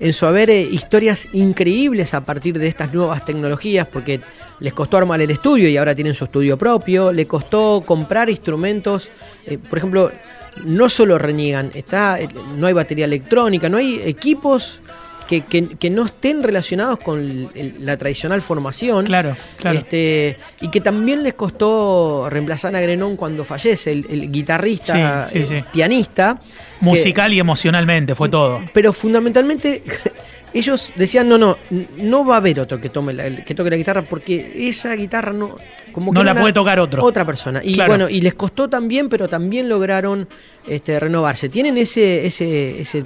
en 0.00 0.12
su 0.12 0.26
haber 0.26 0.50
eh, 0.50 0.60
historias 0.60 1.28
increíbles 1.32 2.14
a 2.14 2.24
partir 2.24 2.58
de 2.58 2.66
estas 2.66 2.92
nuevas 2.92 3.24
tecnologías, 3.24 3.86
porque 3.86 4.20
les 4.60 4.72
costó 4.72 4.96
armar 4.96 5.20
el 5.20 5.30
estudio 5.30 5.68
y 5.68 5.76
ahora 5.76 5.94
tienen 5.94 6.14
su 6.14 6.24
estudio 6.24 6.56
propio, 6.56 7.12
le 7.12 7.26
costó 7.26 7.82
comprar 7.84 8.30
instrumentos, 8.30 9.10
eh, 9.46 9.58
por 9.58 9.78
ejemplo, 9.78 10.10
no 10.64 10.88
solo 10.88 11.18
reniegan, 11.18 11.70
está, 11.74 12.20
eh, 12.20 12.28
no 12.56 12.66
hay 12.66 12.72
batería 12.72 13.04
electrónica, 13.06 13.68
no 13.68 13.76
hay 13.78 14.00
equipos 14.04 14.80
que, 15.26 15.40
que- 15.40 15.68
que 15.78 15.88
no 15.88 16.04
estén 16.04 16.42
relacionados 16.42 16.98
con 16.98 17.18
el- 17.18 17.48
el- 17.54 17.74
la 17.86 17.96
tradicional 17.96 18.42
formación. 18.42 19.06
Claro, 19.06 19.34
claro. 19.56 19.78
Este, 19.78 20.36
y 20.60 20.68
que 20.68 20.82
también 20.82 21.22
les 21.22 21.32
costó 21.32 22.28
reemplazar 22.28 22.76
a 22.76 22.80
Grenón 22.82 23.16
cuando 23.16 23.42
fallece, 23.42 23.90
el, 23.92 24.06
el 24.10 24.30
guitarrista, 24.30 25.26
Sí, 25.26 25.38
sí, 25.46 25.54
eh, 25.54 25.60
sí. 25.60 25.64
pianista. 25.72 26.38
que- 26.38 26.84
Musical 26.84 27.32
y 27.32 27.38
emocionalmente, 27.40 28.14
fue 28.14 28.28
todo. 28.28 28.60
pero 28.74 28.92
fundamentalmente 28.92 29.82
ellos 30.52 30.92
decían, 30.94 31.26
no, 31.28 31.38
no, 31.38 31.56
no 31.96 32.26
va 32.26 32.34
a 32.34 32.38
haber 32.38 32.60
otro 32.60 32.78
que 32.78 32.90
tome 32.90 33.14
la, 33.14 33.44
que 33.44 33.54
toque 33.54 33.70
la 33.70 33.76
guitarra 33.76 34.02
porque 34.02 34.52
esa 34.68 34.94
guitarra 34.94 35.32
no 35.32 35.56
como 35.94 36.10
que 36.12 36.14
No 36.18 36.24
la 36.24 36.34
puede 36.34 36.52
tocar 36.52 36.78
otro. 36.80 37.04
Otra 37.04 37.24
persona. 37.24 37.60
Y 37.64 37.74
Claro. 37.74 37.90
bueno, 37.92 38.08
y 38.10 38.20
les 38.20 38.34
costó 38.34 38.68
también, 38.68 39.08
pero 39.08 39.28
también 39.28 39.68
lograron 39.68 40.28
este, 40.66 40.98
renovarse. 41.00 41.48
Tienen 41.48 41.78
ese, 41.78 42.26
ese, 42.26 42.80
ese 42.80 43.04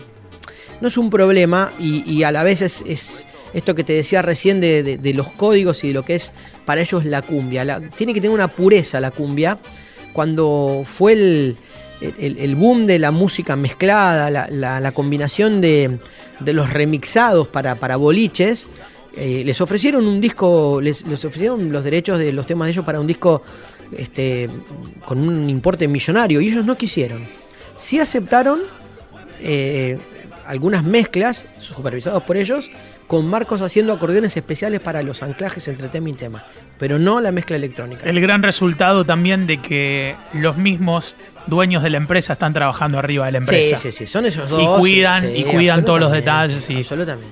no 0.80 0.88
es 0.88 0.96
un 0.96 1.10
problema 1.10 1.70
y, 1.78 2.08
y 2.10 2.22
a 2.22 2.32
la 2.32 2.42
vez 2.42 2.62
es, 2.62 2.82
es 2.86 3.26
esto 3.52 3.74
que 3.74 3.84
te 3.84 3.92
decía 3.94 4.22
recién 4.22 4.60
de, 4.60 4.82
de- 4.82 4.98
de 4.98 5.14
los 5.14 5.28
códigos 5.28 5.82
y 5.84 5.88
de 5.88 5.94
lo 5.94 6.04
que 6.04 6.14
es 6.14 6.32
para 6.64 6.80
ellos 6.80 7.04
la 7.04 7.22
cumbia. 7.22 7.64
La- 7.64 7.80
tiene 7.80 8.14
que 8.14 8.20
tener 8.20 8.34
una 8.34 8.48
pureza 8.48 9.00
la 9.00 9.10
cumbia. 9.10 9.58
Cuando 10.12 10.82
fue 10.84 11.12
el, 11.12 11.56
el- 12.00 12.38
el 12.38 12.54
boom 12.56 12.86
de 12.86 12.98
la 12.98 13.10
música 13.10 13.56
mezclada, 13.56 14.30
la, 14.30 14.48
la- 14.50 14.80
la 14.80 14.92
combinación 14.92 15.60
de, 15.60 15.98
de 16.40 16.52
los 16.52 16.70
remixados 16.70 17.48
para, 17.48 17.74
para 17.74 17.96
boliches, 17.96 18.68
eh, 19.16 19.42
les 19.44 19.60
ofrecieron 19.60 20.06
un 20.06 20.20
disco, 20.20 20.80
les, 20.80 21.02
ofrecieron 21.02 21.72
los 21.72 21.84
derechos 21.84 22.18
de 22.18 22.32
los 22.32 22.46
temas 22.46 22.66
de 22.66 22.72
ellos 22.72 22.84
para 22.84 23.00
un 23.00 23.06
disco 23.06 23.42
este, 23.92 24.48
con 25.04 25.18
un 25.18 25.48
importe 25.48 25.88
millonario 25.88 26.40
y 26.40 26.48
ellos 26.48 26.64
no 26.64 26.76
quisieron. 26.76 27.22
Sí 27.76 27.98
aceptaron 27.98 28.60
eh, 29.40 29.98
algunas 30.46 30.84
mezclas 30.84 31.46
supervisados 31.58 32.22
por 32.22 32.36
ellos 32.36 32.70
con 33.06 33.26
Marcos 33.26 33.62
haciendo 33.62 33.92
acordeones 33.92 34.36
especiales 34.36 34.80
para 34.80 35.02
los 35.02 35.22
anclajes 35.22 35.66
entre 35.68 35.88
tema 35.88 36.10
y 36.10 36.12
tema, 36.12 36.44
pero 36.78 36.98
no 36.98 37.20
la 37.20 37.32
mezcla 37.32 37.56
electrónica. 37.56 38.08
El 38.08 38.20
gran 38.20 38.42
resultado 38.42 39.04
también 39.04 39.46
de 39.46 39.58
que 39.58 40.14
los 40.34 40.56
mismos 40.56 41.14
dueños 41.46 41.82
de 41.82 41.90
la 41.90 41.96
empresa 41.96 42.34
están 42.34 42.52
trabajando 42.52 42.98
arriba 42.98 43.26
de 43.26 43.32
la 43.32 43.38
empresa. 43.38 43.76
Sí, 43.76 43.90
sí, 43.90 43.98
sí, 43.98 44.06
son 44.06 44.26
ellos 44.26 44.48
dos. 44.48 44.62
Y 44.62 44.80
cuidan, 44.80 45.22
sí, 45.22 45.32
y 45.36 45.44
cuidan 45.44 45.84
todos 45.84 46.00
los 46.00 46.12
detalles 46.12 46.68
y, 46.70 46.86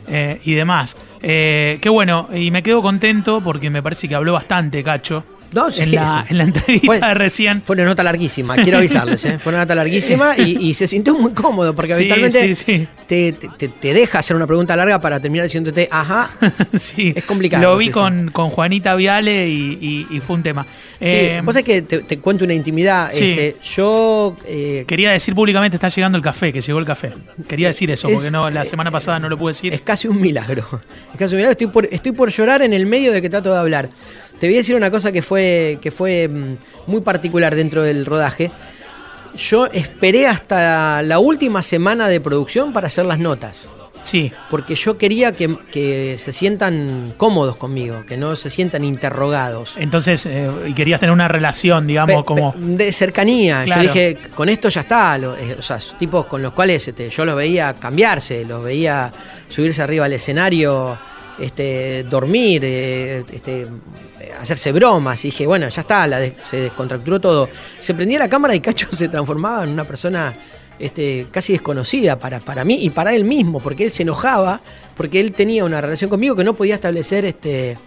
eh, 0.09 0.41
y 0.45 0.55
demás. 0.55 0.97
Eh, 1.23 1.79
qué 1.81 1.89
bueno, 1.89 2.29
y 2.33 2.51
me 2.51 2.63
quedo 2.63 2.83
contento 2.83 3.41
porque 3.41 3.71
me 3.71 3.83
parece 3.83 4.09
que 4.09 4.15
habló 4.15 4.33
bastante, 4.33 4.83
Cacho, 4.83 5.25
No, 5.53 5.71
sí. 5.71 5.83
en, 5.83 5.95
la, 5.95 6.27
en 6.29 6.39
la 6.39 6.45
entrevista 6.45 6.87
Fue- 6.87 7.01
de 7.01 7.15
recién. 7.15 7.63
Fue 7.63 7.75
una 7.75 7.85
nota 7.85 8.03
larguísima, 8.03 8.57
quiero 8.57 8.79
avisarles, 8.79 9.25
¿eh? 9.25 9.39
fue 9.39 9.51
una 9.51 9.61
nota 9.63 9.75
larguísima 9.75 10.37
y, 10.37 10.59
y 10.69 10.75
se 10.75 10.87
sintió 10.87 11.15
muy 11.15 11.33
cómodo 11.33 11.75
porque 11.75 11.89
Sí, 11.95 12.01
habitualmente 12.01 12.55
sí. 12.55 12.87
Te, 13.07 13.33
te- 13.33 13.69
te 13.69 13.95
deja 13.95 14.19
hacer 14.19 14.37
una 14.37 14.47
pregunta 14.47 14.75
larga 14.77 15.01
para 15.01 15.21
terminar 15.21 15.45
diciéndote, 15.47 15.89
ajá, 15.91 16.31
sí, 16.75 17.13
Es 17.17 17.25
complicado, 17.25 17.63
Lo 17.63 17.77
vi 17.79 17.91
con, 17.91 18.31
con 18.33 18.51
Juanita 18.51 18.95
Viale 18.97 19.49
y, 19.49 19.79
y- 20.11 20.17
y 20.17 20.21
fue 20.21 20.37
un 20.37 20.43
tema. 20.43 20.67
Eh, 21.01 21.41
vos 21.45 21.55
sabés 21.55 21.65
que 21.67 21.83
te, 21.83 22.01
te 22.01 22.19
cuento 22.19 22.45
una 22.45 22.55
intimidad. 22.55 23.11
Sí. 23.13 23.31
Este, 23.33 23.57
yo 23.75 24.37
eh, 24.47 24.85
Quería 24.87 25.11
decir 25.13 25.35
públicamente, 25.35 25.77
está 25.77 25.89
llegando 25.89 26.17
el 26.19 26.25
café, 26.25 26.53
que 26.53 26.61
llegó 26.61 26.79
el 26.79 26.87
café. 26.87 27.13
Quería 27.47 27.69
decir 27.69 27.91
eso, 27.91 28.09
Es- 28.09 28.15
porque 28.15 28.31
no 28.31 28.51
la 28.51 28.65
semana 28.65 28.91
pasada 28.91 29.19
no 29.19 29.29
lo 29.29 29.39
pude 29.39 29.51
decir. 29.51 29.73
es 29.75 29.81
casi 29.83 30.09
un 30.09 30.21
milagro. 30.21 30.65
Es 31.13 31.19
casi 31.19 31.35
un 31.35 31.39
milagro. 31.39 31.53
Estoy 31.53 31.67
por, 31.69 31.87
estoy 31.91 32.13
por 32.13 32.31
llorar 32.31 32.63
en 32.63 32.73
el 32.73 32.87
medio 32.87 33.13
de 33.13 33.23
que 33.23 33.29
trato 33.31 33.53
de 33.53 33.59
hablar. 33.59 33.89
Te 34.39 34.47
voy 34.47 34.55
a 34.57 34.59
decir 34.59 34.77
una 34.77 34.91
cosa 34.91 35.13
que 35.13 35.23
fue, 35.23 35.79
que 35.81 35.91
fue 35.91 36.29
mm, 36.29 36.91
muy 36.91 37.01
particular 37.01 37.55
dentro 37.55 37.83
del 37.83 38.05
rodaje. 38.07 38.51
Yo 39.39 39.67
esperé 39.67 40.27
hasta 40.27 41.03
la 41.03 41.19
última 41.19 41.63
semana 41.63 42.09
de 42.09 42.21
producción 42.21 42.73
para 42.73 42.87
hacer 42.87 43.05
las 43.05 43.19
notas. 43.19 43.69
Sí, 44.03 44.31
Porque 44.51 44.77
yo 44.77 44.97
quería 44.99 45.33
que, 45.33 45.57
que 45.73 46.15
se 46.17 46.33
sientan 46.33 47.13
cómodos 47.17 47.57
conmigo, 47.57 48.05
que 48.07 48.17
no 48.17 48.37
se 48.37 48.51
sientan 48.51 48.85
interrogados. 48.85 49.75
entonces, 49.79 50.25
eh, 50.27 50.49
y 50.69 50.75
querías 50.75 51.01
tener 51.01 51.13
una 51.13 51.27
relación, 51.27 51.89
digamos, 51.89 52.15
Pe- 52.23 52.25
como... 52.25 52.53
pe- 52.53 52.59
de 52.61 52.93
cercanía. 52.93 53.65
Claro. 53.65 53.83
Yo 53.83 53.89
dije, 53.89 54.17
con 54.37 54.49
esto 54.49 54.69
ya 54.69 54.83
está. 54.83 55.19
lo- 55.19 55.37
eh, 55.37 55.57
o 55.59 55.63
sea, 55.63 55.81
tipos 55.99 56.27
con 56.27 56.41
los 56.41 56.53
cuales 56.53 56.87
este, 56.87 57.11
yo 57.11 57.25
los 57.25 57.35
veía 57.35 57.75
cambiarse, 57.75 58.45
los 58.45 58.63
veía 58.63 59.13
subirse 59.49 59.83
arriba 59.83 60.05
al 60.05 60.13
escenario, 60.13 60.97
este, 61.39 62.05
dormir, 62.05 62.63
eh, 62.65 63.25
este, 63.33 63.67
hacerse 64.41 64.73
bromas. 64.73 65.25
Y 65.25 65.29
dije, 65.29 65.47
bueno, 65.47 65.69
ya 65.69 65.81
está, 65.83 66.09
se 66.41 66.61
descontracturó 66.61 67.21
todo. 67.21 67.49
Se 67.79 67.95
prendía 67.95 68.19
la 68.19 68.29
cámara 68.29 68.55
y 68.55 68.61
Cacho 68.61 68.89
se 68.93 69.09
transformaba 69.09 69.65
en 69.65 69.71
una 69.71 69.85
persona 69.85 70.35
este, 70.79 71.27
casi 71.31 71.53
desconocida 71.55 72.19
para, 72.19 72.41
para 72.41 72.65
mí 72.65 72.79
y 72.83 72.91
para 72.91 73.15
él 73.15 73.25
mismo, 73.25 73.61
porque 73.61 73.85
él 73.85 73.93
se 73.93 74.03
enojaba, 74.03 74.61
porque 74.97 75.21
él 75.21 75.33
tenía 75.33 75.65
una 75.65 75.81
relación 75.81 76.11
conmigo 76.11 76.37
que 76.37 76.45
no 76.45 76.55
podía 76.55 76.75
establecer 76.75 77.25
este, 77.25 77.79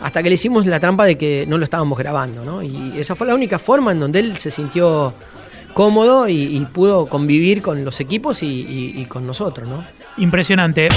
hasta 0.00 0.22
que 0.22 0.28
le 0.30 0.34
hicimos 0.36 0.64
la 0.66 0.80
trampa 0.80 1.04
de 1.04 1.16
que 1.18 1.44
no 1.46 1.58
lo 1.58 1.64
estábamos 1.64 1.98
grabando, 1.98 2.44
¿no? 2.44 2.62
Y 2.62 2.94
esa 2.98 3.14
fue 3.14 3.26
la 3.26 3.34
única 3.34 3.58
forma 3.58 3.92
en 3.92 4.00
donde 4.00 4.20
él 4.20 4.38
se 4.38 4.50
sintió 4.50 5.12
cómodo 5.74 6.28
y, 6.28 6.66
pudo 6.72 7.06
convivir 7.06 7.62
con 7.62 7.84
los 7.84 7.98
equipos 8.00 8.42
y- 8.42 8.92
y 8.96 9.04
con 9.06 9.26
nosotros, 9.26 9.68
¿no? 9.68 9.84
Impresionante. 10.18 10.88